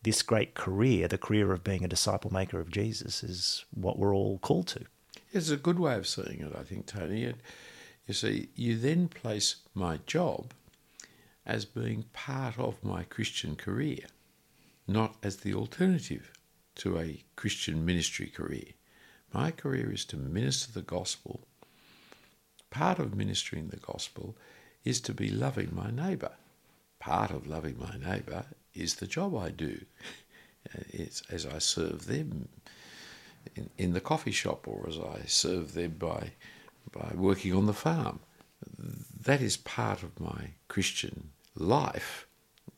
this 0.08 0.22
great 0.22 0.54
career, 0.54 1.06
the 1.10 1.18
career 1.18 1.52
of 1.52 1.66
being 1.66 1.84
a 1.84 1.88
disciple 1.88 2.32
maker 2.32 2.62
of 2.62 2.72
Jesus, 2.72 3.24
is 3.24 3.66
what 3.74 4.00
we're 4.00 4.16
all 4.16 4.40
called 4.40 4.68
to. 4.68 4.86
It's 5.34 5.50
a 5.50 5.58
good 5.58 5.80
way 5.80 5.96
of 5.96 6.08
seeing 6.08 6.40
it, 6.40 6.56
I 6.58 6.64
think, 6.64 6.86
Tony. 6.86 7.34
you 8.08 8.14
see, 8.14 8.48
you 8.56 8.78
then 8.78 9.10
place 9.10 9.58
my 9.74 10.00
job 10.06 10.54
as 11.46 11.66
being 11.66 12.06
part 12.14 12.58
of 12.58 12.82
my 12.82 13.04
Christian 13.04 13.58
career, 13.58 14.00
not 14.88 15.16
as 15.22 15.38
the 15.38 15.54
alternative 15.54 16.32
to 16.76 16.98
a 16.98 17.22
Christian 17.36 17.86
ministry 17.86 18.28
career. 18.28 18.72
My 19.34 19.52
career 19.52 19.92
is 19.92 20.06
to 20.06 20.16
minister 20.16 20.72
the 20.72 20.84
gospel. 20.84 21.42
Part 22.70 23.00
of 23.00 23.14
ministering 23.14 23.68
the 23.68 23.78
gospel 23.78 24.38
is 24.86 25.02
to 25.02 25.14
be 25.14 25.30
loving 25.30 25.76
my 25.76 25.92
neighbour. 25.92 26.32
Part 26.98 27.30
of 27.30 27.46
loving 27.46 27.78
my 27.78 27.98
neighbour 27.98 28.46
is 28.78 28.96
the 28.96 29.08
job 29.08 29.36
I 29.36 29.50
do. 29.50 29.82
Uh, 30.68 30.84
it's 30.90 31.22
as 31.30 31.46
I 31.46 31.60
serve 31.60 32.08
them 32.08 32.50
in, 33.56 33.70
in 33.78 33.94
the 33.94 34.02
coffee 34.02 34.32
shop 34.32 34.68
or 34.68 34.86
as 34.88 34.98
I 34.98 35.22
serve 35.26 35.74
them 35.74 35.96
by, 35.98 36.32
by 36.92 37.14
working 37.16 37.54
on 37.54 37.66
the 37.66 37.74
farm. 37.74 38.20
That 39.24 39.42
is 39.42 39.58
part 39.58 40.04
of 40.04 40.20
my 40.20 40.52
Christian 40.68 41.30
life. 41.56 42.28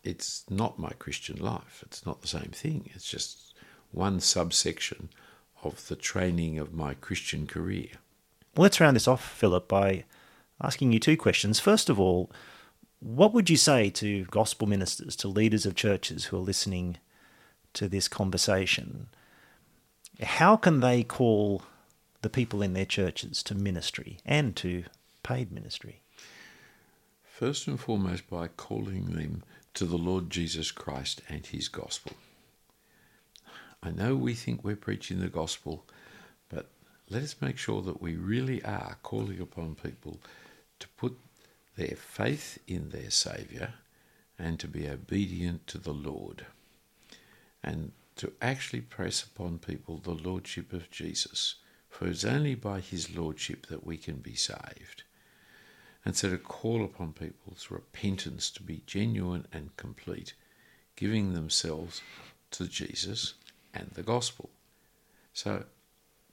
It's 0.03 0.45
not 0.49 0.79
my 0.79 0.91
Christian 0.99 1.37
life. 1.37 1.83
It's 1.85 2.05
not 2.05 2.21
the 2.21 2.27
same 2.27 2.51
thing. 2.53 2.89
It's 2.93 3.09
just 3.09 3.53
one 3.91 4.19
subsection 4.19 5.09
of 5.63 5.87
the 5.87 5.95
training 5.95 6.57
of 6.57 6.73
my 6.73 6.93
Christian 6.93 7.47
career. 7.47 7.89
Well, 8.55 8.63
let's 8.63 8.79
round 8.79 8.95
this 8.95 9.07
off, 9.07 9.23
Phillip, 9.23 9.67
by 9.67 10.05
asking 10.61 10.91
you 10.91 10.99
two 10.99 11.17
questions. 11.17 11.59
First 11.59 11.89
of 11.89 11.99
all, 11.99 12.31
what 12.99 13.33
would 13.33 13.49
you 13.49 13.57
say 13.57 13.89
to 13.91 14.25
gospel 14.25 14.67
ministers, 14.67 15.15
to 15.17 15.27
leaders 15.27 15.65
of 15.65 15.75
churches 15.75 16.25
who 16.25 16.37
are 16.37 16.41
listening 16.41 16.97
to 17.73 17.87
this 17.87 18.07
conversation? 18.07 19.07
How 20.21 20.57
can 20.57 20.81
they 20.81 21.03
call 21.03 21.63
the 22.21 22.29
people 22.29 22.61
in 22.61 22.73
their 22.73 22.85
churches 22.85 23.41
to 23.43 23.55
ministry 23.55 24.19
and 24.25 24.55
to 24.57 24.83
paid 25.23 25.51
ministry? 25.51 26.01
First 27.23 27.67
and 27.67 27.79
foremost, 27.79 28.29
by 28.29 28.49
calling 28.49 29.05
them 29.11 29.43
to 29.75 29.85
the 29.85 29.97
Lord 29.97 30.29
Jesus 30.29 30.71
Christ 30.71 31.21
and 31.29 31.45
his 31.45 31.69
gospel. 31.69 32.13
I 33.81 33.91
know 33.91 34.15
we 34.15 34.33
think 34.33 34.61
we're 34.61 34.75
preaching 34.75 35.21
the 35.21 35.29
gospel, 35.29 35.85
but 36.49 36.69
let 37.09 37.23
us 37.23 37.37
make 37.39 37.57
sure 37.57 37.81
that 37.83 38.01
we 38.01 38.17
really 38.17 38.61
are 38.65 38.97
calling 39.03 39.39
upon 39.39 39.75
people 39.75 40.19
to 40.79 40.87
put 40.97 41.17
their 41.79 41.95
faith 41.95 42.59
in 42.67 42.89
their 42.89 43.09
Saviour 43.09 43.69
and 44.37 44.59
to 44.59 44.67
be 44.67 44.87
obedient 44.87 45.65
to 45.67 45.77
the 45.77 45.93
Lord 45.93 46.45
and 47.63 47.93
to 48.17 48.33
actually 48.41 48.81
press 48.81 49.23
upon 49.23 49.59
people 49.59 49.97
the 49.97 50.11
Lordship 50.11 50.73
of 50.73 50.91
Jesus. 50.91 51.55
For 51.89 52.07
it's 52.07 52.25
only 52.25 52.53
by 52.53 52.81
his 52.81 53.15
Lordship 53.15 53.67
that 53.67 53.85
we 53.85 53.95
can 53.95 54.17
be 54.17 54.35
saved. 54.35 55.03
And 56.03 56.17
so 56.17 56.29
to 56.29 56.37
call 56.37 56.83
upon 56.83 57.13
people's 57.13 57.67
repentance 57.69 58.49
to 58.51 58.63
be 58.63 58.83
genuine 58.85 59.47
and 59.53 59.75
complete, 59.77 60.33
giving 60.97 61.33
themselves 61.33 62.01
to 62.51 62.67
Jesus 62.67 63.35
and 63.73 63.89
the 63.91 64.03
gospel. 64.03 64.49
So 65.31 65.63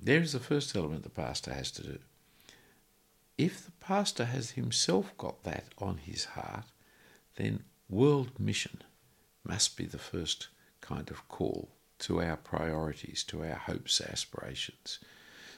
there 0.00 0.20
is 0.20 0.32
the 0.32 0.40
first 0.40 0.74
element 0.74 1.04
the 1.04 1.08
pastor 1.08 1.54
has 1.54 1.70
to 1.72 1.84
do 1.84 1.98
if 3.38 3.64
the 3.64 3.72
pastor 3.72 4.24
has 4.24 4.52
himself 4.52 5.16
got 5.18 5.44
that 5.44 5.66
on 5.78 5.98
his 5.98 6.24
heart, 6.24 6.64
then 7.36 7.64
world 7.88 8.38
mission 8.38 8.82
must 9.44 9.76
be 9.76 9.84
the 9.84 9.98
first 9.98 10.48
kind 10.80 11.10
of 11.10 11.28
call 11.28 11.68
to 11.98 12.20
our 12.20 12.36
priorities, 12.36 13.22
to 13.24 13.42
our 13.42 13.56
hopes, 13.56 14.00
aspirations. 14.00 14.98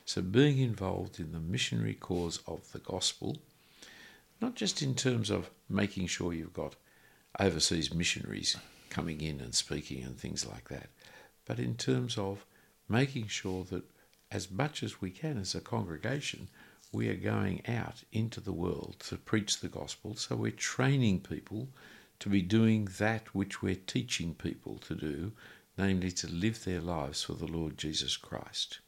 So, 0.05 0.23
being 0.23 0.59
involved 0.59 1.21
in 1.21 1.33
the 1.33 1.41
missionary 1.41 1.95
cause 1.95 2.41
of 2.47 2.73
the 2.73 2.79
gospel, 2.79 3.37
not 4.41 4.55
just 4.55 4.83
in 4.83 4.95
terms 4.95 5.31
of 5.31 5.51
making 5.69 6.07
sure 6.07 6.33
you've 6.33 6.55
got 6.55 6.77
overseas 7.39 7.93
missionaries 7.93 8.57
coming 8.91 9.21
in 9.21 9.41
and 9.41 9.55
speaking 9.55 10.03
and 10.03 10.19
things 10.19 10.47
like 10.47 10.69
that, 10.69 10.89
but 11.45 11.59
in 11.59 11.77
terms 11.77 12.17
of 12.17 12.45
making 12.89 13.27
sure 13.27 13.65
that 13.65 13.85
as 14.31 14.51
much 14.51 14.83
as 14.83 15.01
we 15.01 15.11
can 15.11 15.39
as 15.39 15.55
a 15.55 15.61
congregation, 15.61 16.49
we 16.93 17.09
are 17.09 17.15
going 17.15 17.63
out 17.69 18.03
into 18.13 18.41
the 18.41 18.53
world 18.53 18.97
to 19.01 19.17
preach 19.17 19.61
the 19.61 19.69
gospel. 19.69 20.17
So 20.17 20.37
we're 20.37 20.51
training 20.53 21.21
people 21.21 21.69
to 22.21 22.29
be 22.29 22.43
doing 22.43 22.89
that 22.99 23.35
which 23.35 23.63
we're 23.63 23.75
teaching 23.75 24.35
people 24.35 24.79
to 24.79 24.95
do, 24.95 25.33
namely 25.77 26.11
to 26.13 26.27
live 26.27 26.65
their 26.65 26.81
lives 26.81 27.23
for 27.23 27.35
the 27.35 27.47
Lord 27.47 27.77
Jesus 27.79 28.17
Christ. 28.17 28.79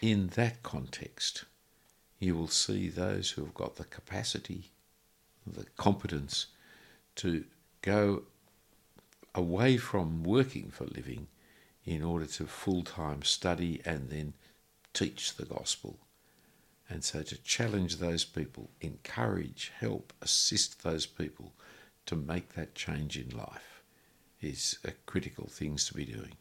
In 0.00 0.28
that 0.28 0.62
context, 0.62 1.44
you 2.18 2.36
will 2.36 2.48
see 2.48 2.88
those 2.88 3.30
who 3.30 3.44
have 3.44 3.54
got 3.54 3.76
the 3.76 3.84
capacity, 3.84 4.70
the 5.46 5.66
competence 5.76 6.46
to 7.16 7.44
go 7.82 8.22
away 9.34 9.76
from 9.76 10.22
working 10.22 10.70
for 10.70 10.84
living 10.84 11.26
in 11.84 12.02
order 12.02 12.26
to 12.26 12.46
full 12.46 12.82
time 12.82 13.22
study 13.22 13.80
and 13.84 14.10
then 14.10 14.34
teach 14.94 15.34
the 15.34 15.44
gospel 15.44 15.98
and 16.92 17.02
so 17.02 17.22
to 17.22 17.42
challenge 17.42 17.96
those 17.96 18.24
people, 18.24 18.68
encourage, 18.82 19.72
help, 19.78 20.12
assist 20.20 20.82
those 20.82 21.06
people 21.06 21.52
to 22.04 22.14
make 22.14 22.54
that 22.54 22.74
change 22.74 23.16
in 23.16 23.30
life 23.36 23.82
is 24.42 24.78
a 24.84 24.90
critical 25.06 25.46
things 25.48 25.86
to 25.86 25.94
be 25.94 26.04
doing. 26.04 26.32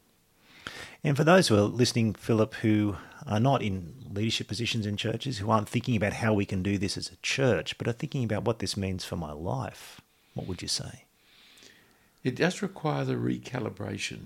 And 1.03 1.15
for 1.15 1.23
those 1.23 1.47
who 1.47 1.55
are 1.55 1.61
listening, 1.61 2.13
Phillip, 2.13 2.55
who 2.55 2.97
are 3.25 3.39
not 3.39 3.61
in 3.61 3.93
leadership 4.11 4.47
positions 4.47 4.85
in 4.85 4.97
churches, 4.97 5.37
who 5.37 5.49
aren't 5.49 5.69
thinking 5.69 5.95
about 5.95 6.13
how 6.13 6.33
we 6.33 6.45
can 6.45 6.61
do 6.61 6.77
this 6.77 6.97
as 6.97 7.09
a 7.09 7.15
church, 7.23 7.77
but 7.77 7.87
are 7.87 7.93
thinking 7.93 8.23
about 8.23 8.43
what 8.43 8.59
this 8.59 8.75
means 8.75 9.05
for 9.05 9.15
my 9.15 9.31
life, 9.31 10.01
what 10.33 10.47
would 10.47 10.61
you 10.61 10.67
say? 10.67 11.05
It 12.23 12.35
does 12.35 12.61
require 12.61 13.05
the 13.05 13.15
recalibration 13.15 14.25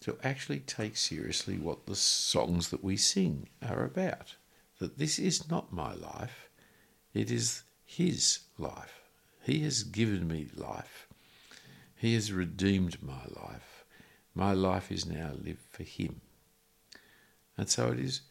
to 0.00 0.16
actually 0.24 0.60
take 0.60 0.96
seriously 0.96 1.58
what 1.58 1.86
the 1.86 1.94
songs 1.94 2.70
that 2.70 2.82
we 2.82 2.96
sing 2.96 3.48
are 3.62 3.84
about. 3.84 4.36
That 4.80 4.98
this 4.98 5.18
is 5.18 5.48
not 5.48 5.72
my 5.72 5.94
life, 5.94 6.50
it 7.14 7.30
is 7.30 7.62
His 7.84 8.40
life. 8.58 9.02
He 9.42 9.60
has 9.60 9.84
given 9.84 10.26
me 10.26 10.48
life, 10.54 11.06
He 11.94 12.14
has 12.14 12.32
redeemed 12.32 13.02
my 13.02 13.24
life. 13.28 13.84
My 14.34 14.52
life 14.52 14.92
is 14.92 15.06
now 15.06 15.32
lived 15.42 15.66
for 15.70 15.82
Him. 15.82 16.20
And 17.56 17.68
so 17.68 17.92
it 17.92 18.00
is 18.00 18.22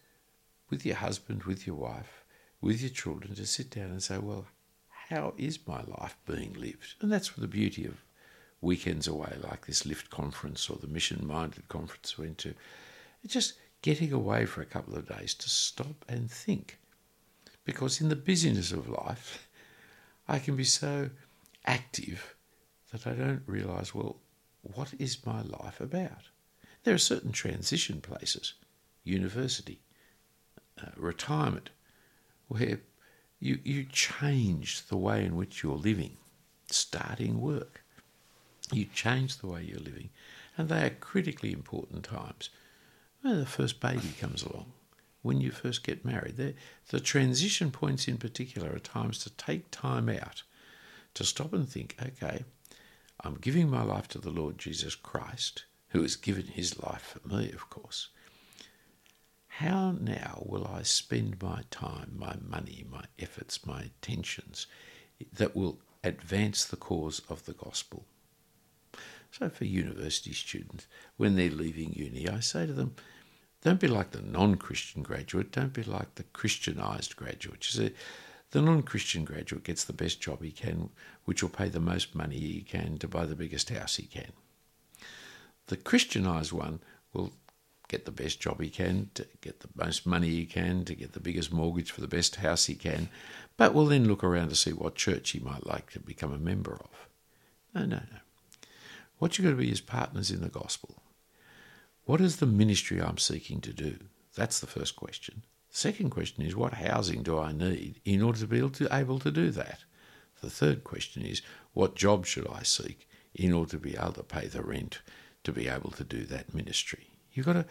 with 0.70 0.86
your 0.86 0.96
husband, 0.96 1.44
with 1.44 1.68
your 1.68 1.76
wife, 1.76 2.24
with 2.62 2.82
your 2.82 2.90
children 2.90 3.36
to 3.36 3.46
sit 3.46 3.70
down 3.70 3.92
and 3.92 4.02
say, 4.02 4.18
well, 4.18 4.46
how 5.10 5.34
is 5.38 5.68
my 5.68 5.82
life 5.84 6.18
being 6.26 6.54
lived? 6.54 6.96
And 7.02 7.12
that's 7.12 7.30
the 7.30 7.48
beauty 7.48 7.86
of 7.86 8.04
weekends 8.62 9.08
away, 9.08 9.38
like 9.42 9.66
this 9.66 9.86
Lift 9.86 10.10
conference 10.10 10.70
or 10.70 10.78
the 10.78 10.88
Mission 10.88 11.26
Minded 11.26 11.68
conference 11.68 12.18
we 12.18 12.26
went 12.26 12.38
to. 12.40 12.54
Just 13.26 13.54
getting 13.82 14.12
away 14.12 14.46
for 14.46 14.62
a 14.62 14.66
couple 14.66 14.96
of 14.96 15.08
days 15.08 15.34
to 15.36 15.50
stop 15.50 16.06
and 16.08 16.30
think. 16.30 16.80
Because 17.66 18.02
in 18.02 18.10
the 18.10 18.16
busyness 18.16 18.72
of 18.72 18.90
life, 18.90 19.48
I 20.28 20.40
can 20.40 20.56
be 20.56 20.64
so 20.64 21.10
active 21.66 22.36
that 22.92 23.08
I 23.08 23.14
don't 23.14 23.44
realise, 23.46 23.94
well, 23.94 24.18
what 24.62 24.94
is 25.00 25.26
my 25.26 25.42
life 25.42 25.80
about? 25.80 26.30
There 26.84 26.94
are 26.94 27.00
certain 27.00 27.32
transition 27.32 28.02
places, 28.02 28.54
university, 29.04 29.80
uh, 30.82 30.88
retirement, 30.98 31.70
where 32.48 32.80
you, 33.40 33.60
you 33.64 33.86
change 33.86 34.88
the 34.88 34.98
way 34.98 35.24
in 35.24 35.36
which 35.36 35.64
you're 35.64 35.76
living, 35.76 36.18
starting 36.68 37.40
work. 37.40 37.84
You 38.72 38.86
change 38.86 39.38
the 39.38 39.48
way 39.48 39.64
you're 39.64 39.80
living, 39.80 40.10
and 40.58 40.70
they 40.70 40.86
are 40.86 40.90
critically 40.90 41.54
important 41.54 42.04
times. 42.04 42.50
When 43.22 43.40
the 43.40 43.46
first 43.46 43.80
baby 43.80 44.14
comes 44.20 44.44
along, 44.44 44.72
when 45.22 45.42
you 45.42 45.52
first 45.52 45.84
get 45.84 46.06
married, 46.06 46.56
the 46.88 47.00
transition 47.00 47.70
points 47.70 48.08
in 48.08 48.18
particular 48.18 48.74
are 48.74 48.80
times 48.80 49.20
to 49.20 49.30
take 49.32 49.70
time 49.72 50.08
out 50.10 50.44
to 51.16 51.24
stop 51.24 51.52
and 51.54 51.68
think, 51.68 51.96
okay, 52.02 52.46
I'm 53.22 53.36
giving 53.36 53.70
my 53.70 53.84
life 53.84 54.08
to 54.10 54.20
the 54.20 54.30
Lord 54.30 54.58
Jesus 54.58 54.96
Christ, 54.96 55.66
who 55.90 56.02
has 56.02 56.16
given 56.16 56.48
his 56.48 56.82
life 56.82 57.18
for 57.22 57.28
me, 57.28 57.52
of 57.52 57.70
course. 57.70 58.10
How 59.48 59.92
now 59.92 60.42
will 60.46 60.66
I 60.66 60.84
spend 60.84 61.42
my 61.42 61.64
time, 61.70 62.14
my 62.16 62.38
money, 62.42 62.86
my 62.90 63.04
efforts, 63.18 63.66
my 63.66 63.82
attentions 63.82 64.68
that 65.34 65.56
will 65.56 65.80
advance 66.04 66.64
the 66.64 66.78
cause 66.78 67.22
of 67.28 67.46
the 67.46 67.54
gospel? 67.54 68.06
So, 69.32 69.50
for 69.50 69.66
university 69.66 70.34
students, 70.34 70.88
when 71.18 71.36
they're 71.36 71.50
leaving 71.50 71.94
uni, 71.94 72.28
I 72.28 72.40
say 72.40 72.66
to 72.66 72.74
them, 72.74 72.96
don't 73.62 73.80
be 73.80 73.88
like 73.88 74.12
the 74.12 74.22
non 74.22 74.56
Christian 74.56 75.04
graduate, 75.04 75.52
don't 75.52 75.74
be 75.74 75.84
like 75.84 76.16
the 76.16 76.24
Christianized 76.24 77.16
graduate. 77.16 77.66
You 77.66 77.90
see, 77.90 77.96
the 78.52 78.62
non 78.62 78.84
Christian 78.84 79.26
graduate 79.26 79.64
gets 79.64 79.84
the 79.84 79.94
best 79.94 80.22
job 80.22 80.42
he 80.42 80.52
can, 80.52 80.90
which 81.26 81.44
will 81.44 81.50
pay 81.50 81.70
the 81.70 81.80
most 81.80 82.16
money 82.16 82.38
he 82.38 82.62
can 82.62 82.98
to 82.98 83.08
buy 83.08 83.26
the 83.26 83.36
biggest 83.36 83.70
house 83.70 83.98
he 83.98 84.04
can. 84.04 84.32
The 85.68 85.78
Christianized 85.78 86.52
one 86.52 86.80
will 87.14 87.32
get 87.90 88.06
the 88.06 88.12
best 88.12 88.40
job 88.40 88.62
he 88.62 88.70
can, 88.70 89.10
to 89.16 89.28
get 89.42 89.60
the 89.60 89.70
most 89.76 90.06
money 90.06 90.30
he 90.30 90.46
can, 90.46 90.86
to 90.86 90.96
get 90.96 91.14
the 91.14 91.20
biggest 91.20 91.52
mortgage 91.52 91.92
for 91.92 92.02
the 92.02 92.08
best 92.08 92.38
house 92.38 92.66
he 92.66 92.76
can, 92.76 93.10
but 93.58 93.74
will 93.74 93.86
then 93.86 94.08
look 94.08 94.24
around 94.24 94.50
to 94.50 94.56
see 94.56 94.72
what 94.72 94.96
church 94.96 95.32
he 95.32 95.40
might 95.40 95.66
like 95.66 95.92
to 95.92 96.00
become 96.00 96.34
a 96.34 96.38
member 96.38 96.74
of. 96.74 97.08
No, 97.76 97.82
no, 97.82 97.98
no. 97.98 98.20
What 99.20 99.38
you've 99.38 99.46
got 99.46 99.52
to 99.52 99.58
be 99.58 99.72
is 99.72 99.82
partners 99.82 100.32
in 100.32 100.42
the 100.42 100.50
gospel. 100.50 101.04
What 102.06 102.22
is 102.22 102.38
the 102.38 102.46
ministry 102.46 103.02
I'm 103.02 103.18
seeking 103.18 103.62
to 103.62 103.74
do? 103.74 103.98
That's 104.36 104.60
the 104.60 104.68
first 104.68 104.96
question. 104.96 105.44
Second 105.70 106.10
question 106.10 106.44
is 106.44 106.56
what 106.56 106.74
housing 106.74 107.22
do 107.22 107.38
I 107.38 107.52
need 107.52 108.00
in 108.06 108.22
order 108.22 108.40
to 108.40 108.48
be 108.48 108.58
able 108.58 108.70
to, 108.72 108.88
able 108.92 109.20
to 109.20 109.30
do 109.30 109.52
that? 109.52 109.84
The 110.42 110.50
third 110.50 110.84
question 110.84 111.24
is 111.24 111.42
what 111.74 111.96
job 111.96 112.26
should 112.26 112.48
I 112.48 112.64
seek 112.64 113.08
in 113.36 113.52
order 113.52 113.72
to 113.72 113.78
be 113.78 113.96
able 113.96 114.14
to 114.14 114.24
pay 114.24 114.48
the 114.48 114.64
rent 114.64 115.02
to 115.44 115.52
be 115.52 115.68
able 115.68 115.92
to 115.92 116.04
do 116.04 116.24
that 116.24 116.56
ministry? 116.56 117.12
You've 117.34 117.46
got 117.46 117.54
to 117.54 117.66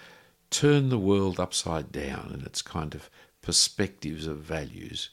turn 0.50 0.90
the 0.90 0.98
world 0.98 1.40
upside 1.40 1.90
down 1.90 2.30
in 2.34 2.44
its 2.44 2.60
kind 2.60 2.94
of 2.94 3.10
perspectives 3.40 4.26
of 4.26 4.38
values, 4.38 5.10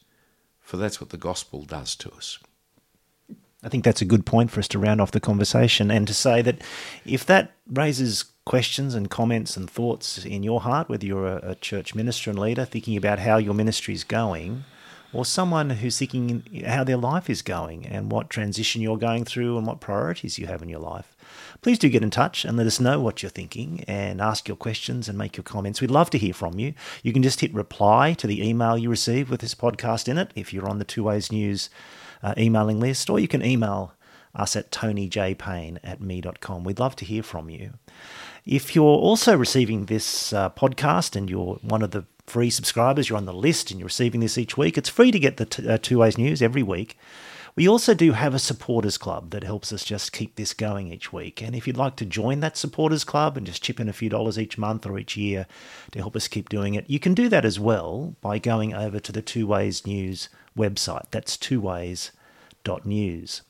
for 0.59 0.75
that's 0.75 0.99
what 0.99 1.11
the 1.11 1.17
gospel 1.17 1.63
does 1.63 1.95
to 1.95 2.11
us. 2.11 2.39
I 3.65 3.69
think 3.69 3.83
that's 3.83 4.01
a 4.01 4.05
good 4.05 4.27
point 4.27 4.51
for 4.51 4.59
us 4.59 4.67
to 4.69 4.79
round 4.79 5.01
off 5.01 5.09
the 5.09 5.19
conversation 5.19 5.89
and 5.89 6.07
to 6.07 6.13
say 6.13 6.43
that 6.43 6.61
if 7.03 7.25
that 7.25 7.53
raises 7.67 8.25
questions 8.45 8.93
and 8.93 9.09
comments 9.09 9.57
and 9.57 9.67
thoughts 9.67 10.23
in 10.23 10.43
your 10.43 10.61
heart, 10.61 10.87
whether 10.87 11.05
you're 11.05 11.27
a, 11.27 11.51
a 11.51 11.55
church 11.55 11.95
minister 11.95 12.29
and 12.29 12.37
leader 12.37 12.63
thinking 12.63 12.95
about 12.95 13.17
how 13.17 13.37
your 13.37 13.55
ministry 13.55 13.95
is 13.95 14.03
going, 14.03 14.63
or 15.11 15.25
someone 15.25 15.69
who's 15.69 15.97
thinking 15.97 16.43
how 16.67 16.83
their 16.83 16.97
life 16.97 17.29
is 17.29 17.41
going 17.41 17.87
and 17.87 18.11
what 18.11 18.29
transition 18.29 18.81
you're 18.81 18.97
going 18.97 19.23
through 19.23 19.57
and 19.57 19.65
what 19.65 19.79
priorities 19.79 20.37
you 20.37 20.45
have 20.45 20.61
in 20.61 20.69
your 20.69 20.79
life, 20.79 21.15
please 21.61 21.79
do 21.79 21.89
get 21.89 22.03
in 22.03 22.11
touch 22.11 22.45
and 22.45 22.57
let 22.57 22.67
us 22.67 22.79
know 22.79 22.99
what 22.99 23.23
you're 23.23 23.29
thinking 23.29 23.83
and 23.87 24.21
ask 24.21 24.47
your 24.47 24.57
questions 24.57 25.09
and 25.09 25.17
make 25.17 25.37
your 25.37 25.43
comments. 25.43 25.81
We'd 25.81 25.89
love 25.89 26.09
to 26.11 26.17
hear 26.17 26.33
from 26.33 26.59
you. 26.59 26.73
You 27.01 27.13
can 27.13 27.23
just 27.23 27.39
hit 27.39 27.53
reply 27.53 28.13
to 28.13 28.27
the 28.27 28.47
email 28.47 28.77
you 28.77 28.89
receive 28.89 29.31
with 29.31 29.39
this 29.39 29.55
podcast 29.55 30.07
in 30.07 30.17
it 30.19 30.31
if 30.35 30.53
you're 30.53 30.69
on 30.69 30.79
the 30.79 30.85
Two 30.85 31.05
Ways 31.05 31.31
News 31.31 31.69
uh, 32.23 32.33
emailing 32.37 32.79
list, 32.79 33.09
or 33.09 33.19
you 33.19 33.27
can 33.27 33.43
email 33.43 33.93
us 34.33 34.55
at 34.55 34.71
tonyjpayne 34.71 35.79
at 35.83 36.01
me.com. 36.01 36.63
We'd 36.63 36.79
love 36.79 36.95
to 36.97 37.05
hear 37.05 37.23
from 37.23 37.49
you. 37.49 37.73
If 38.45 38.75
you're 38.75 38.85
also 38.85 39.35
receiving 39.35 39.85
this 39.85 40.33
uh, 40.33 40.49
podcast 40.51 41.15
and 41.15 41.29
you're 41.29 41.55
one 41.61 41.81
of 41.81 41.91
the 41.91 42.05
free 42.27 42.49
subscribers, 42.49 43.09
you're 43.09 43.17
on 43.17 43.25
the 43.25 43.33
list 43.33 43.71
and 43.71 43.79
you're 43.79 43.87
receiving 43.87 44.19
this 44.19 44.37
each 44.37 44.57
week, 44.57 44.77
it's 44.77 44.89
free 44.89 45.11
to 45.11 45.19
get 45.19 45.37
the 45.37 45.45
t- 45.45 45.67
uh, 45.67 45.77
Two 45.77 45.99
Ways 45.99 46.17
News 46.17 46.41
every 46.41 46.63
week. 46.63 46.97
We 47.55 47.69
also 47.69 47.93
do 47.93 48.11
have 48.11 48.33
a 48.33 48.39
supporters 48.39 48.97
club 48.97 49.29
that 49.29 49.45
helps 49.45 49.71
us 49.71 49.85
just 49.85 50.11
keep 50.11 50.35
this 50.35 50.53
going 50.53 50.91
each 50.91 51.13
week. 51.13 51.41
And 51.41 51.55
if 51.55 51.65
you'd 51.65 51.77
like 51.77 51.95
to 51.97 52.05
join 52.05 52.41
that 52.41 52.57
supporters 52.57 53.05
club 53.05 53.37
and 53.37 53.47
just 53.47 53.63
chip 53.63 53.79
in 53.79 53.87
a 53.87 53.93
few 53.93 54.09
dollars 54.09 54.37
each 54.37 54.57
month 54.57 54.85
or 54.85 54.99
each 54.99 55.15
year 55.15 55.47
to 55.91 55.99
help 55.99 56.17
us 56.17 56.27
keep 56.27 56.49
doing 56.49 56.75
it, 56.75 56.89
you 56.89 56.99
can 56.99 57.13
do 57.13 57.29
that 57.29 57.45
as 57.45 57.57
well 57.57 58.15
by 58.19 58.39
going 58.39 58.73
over 58.73 58.99
to 58.99 59.11
the 59.13 59.21
Two 59.21 59.47
Ways 59.47 59.87
News 59.87 60.27
website. 60.57 61.05
That's 61.11 61.37
twoways.news. 61.37 63.41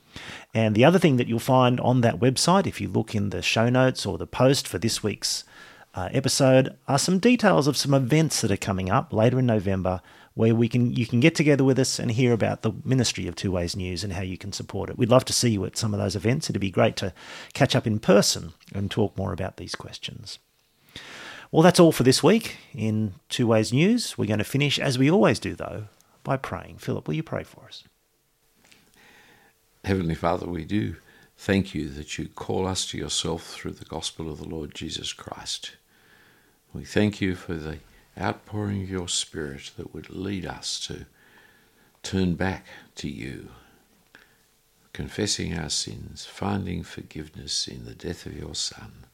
And 0.54 0.76
the 0.76 0.86
other 0.86 1.00
thing 1.00 1.18
that 1.18 1.28
you'll 1.28 1.40
find 1.40 1.80
on 1.82 2.02
that 2.02 2.20
website, 2.20 2.68
if 2.68 2.80
you 2.80 2.88
look 2.88 3.14
in 3.14 3.30
the 3.30 3.42
show 3.42 3.70
notes 3.70 4.06
or 4.06 4.18
the 4.18 4.28
post 4.28 4.68
for 4.68 4.78
this 4.78 5.04
week's 5.04 5.44
uh, 5.94 6.10
episode, 6.12 6.76
are 6.88 7.00
some 7.00 7.20
details 7.20 7.68
of 7.68 7.78
some 7.78 7.94
events 7.94 8.42
that 8.42 8.52
are 8.52 8.58
coming 8.58 8.90
up 8.90 9.14
later 9.14 9.40
in 9.40 9.46
November 9.46 10.02
where 10.34 10.54
we 10.54 10.68
can 10.68 10.94
you 10.94 11.06
can 11.06 11.22
get 11.22 11.34
together 11.34 11.64
with 11.64 11.80
us 11.80 11.98
and 11.98 12.12
hear 12.12 12.34
about 12.34 12.62
the 12.62 12.74
ministry 12.84 13.28
of 13.28 13.36
Two 13.36 13.52
Ways 13.52 13.76
News 13.76 14.04
and 14.04 14.14
how 14.14 14.22
you 14.22 14.38
can 14.38 14.52
support 14.52 14.90
it. 14.90 14.98
We'd 14.98 15.10
love 15.10 15.26
to 15.26 15.34
see 15.34 15.50
you 15.50 15.64
at 15.66 15.78
some 15.78 15.94
of 15.94 16.00
those 16.00 16.16
events. 16.16 16.50
It'd 16.50 16.60
be 16.60 16.70
great 16.70 16.98
to 16.98 17.14
catch 17.54 17.76
up 17.76 17.88
in 17.88 18.00
person 18.00 18.54
and 18.74 18.92
talk 18.92 19.18
more 19.18 19.32
about 19.32 19.58
these 19.58 19.76
questions. 19.76 20.40
Well, 21.52 21.64
that's 21.64 21.80
all 21.80 21.94
for 21.94 22.04
this 22.04 22.22
week 22.22 22.58
in 22.74 23.14
Two 23.30 23.48
Ways 23.48 23.72
News. 23.72 24.18
We're 24.18 24.26
going 24.26 24.40
to 24.40 24.44
finish, 24.44 24.78
as 24.78 25.00
we 25.00 25.10
always 25.10 25.40
do, 25.40 25.56
though, 25.56 25.86
by 26.26 26.36
praying. 26.36 26.80
Phillip, 26.80 27.08
will 27.08 27.16
you 27.16 27.24
pray 27.24 27.44
for 27.44 27.64
us? 27.66 27.86
Heavenly 29.86 30.16
Father, 30.16 30.48
we 30.48 30.66
do 30.66 30.96
thank 31.38 31.74
you 31.74 31.88
that 31.90 32.18
you 32.18 32.28
call 32.28 32.68
us 32.68 32.86
to 32.88 32.98
yourself 32.98 33.44
through 33.46 33.74
the 33.74 33.86
gospel 33.86 34.30
of 34.30 34.40
the 34.40 34.48
Lord 34.48 34.74
Jesus 34.74 35.14
Christ. 35.14 35.78
We 36.74 36.84
thank 36.84 37.22
you 37.22 37.36
for 37.36 37.54
the 37.54 37.78
outpouring 38.20 38.84
of 38.84 38.90
your 38.90 39.08
Spirit 39.08 39.72
that 39.78 39.94
would 39.94 40.10
lead 40.10 40.46
us 40.46 40.80
to 40.88 41.06
turn 42.02 42.34
back 42.34 42.66
to 42.96 43.08
you, 43.08 43.50
confessing 44.92 45.58
our 45.58 45.70
sins, 45.70 46.26
finding 46.26 46.84
forgiveness 46.84 47.68
in 47.68 47.86
the 47.86 47.94
death 47.94 48.26
of 48.26 48.38
your 48.38 48.56
Son, 48.56 49.06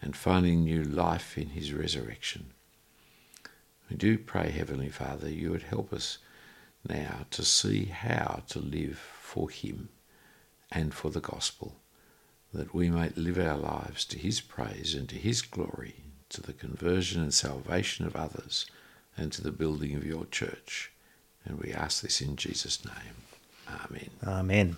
and 0.00 0.16
finding 0.16 0.62
new 0.62 0.84
life 0.84 1.36
in 1.36 1.50
his 1.50 1.72
resurrection. 1.72 2.52
We 3.90 3.96
do 3.96 4.18
pray, 4.18 4.50
Heavenly 4.50 4.90
Father, 4.90 5.28
you 5.28 5.50
would 5.50 5.62
help 5.62 5.92
us 5.92 6.18
now 6.86 7.26
to 7.30 7.44
see 7.44 7.86
how 7.86 8.42
to 8.48 8.58
live 8.58 8.98
for 8.98 9.48
him 9.48 9.88
and 10.70 10.92
for 10.92 11.10
the 11.10 11.20
gospel, 11.20 11.76
that 12.52 12.74
we 12.74 12.90
might 12.90 13.16
live 13.16 13.38
our 13.38 13.56
lives 13.56 14.04
to 14.06 14.18
his 14.18 14.40
praise 14.40 14.94
and 14.94 15.08
to 15.08 15.16
his 15.16 15.42
glory 15.42 15.96
to 16.28 16.42
the 16.42 16.52
conversion 16.52 17.22
and 17.22 17.32
salvation 17.32 18.06
of 18.06 18.14
others, 18.14 18.66
and 19.16 19.32
to 19.32 19.42
the 19.42 19.52
building 19.52 19.94
of 19.94 20.04
your 20.04 20.26
church. 20.26 20.92
And 21.44 21.58
we 21.58 21.72
ask 21.72 22.02
this 22.02 22.20
in 22.20 22.36
Jesus' 22.36 22.84
name. 22.84 23.14
Amen. 23.68 24.10
Amen. 24.26 24.76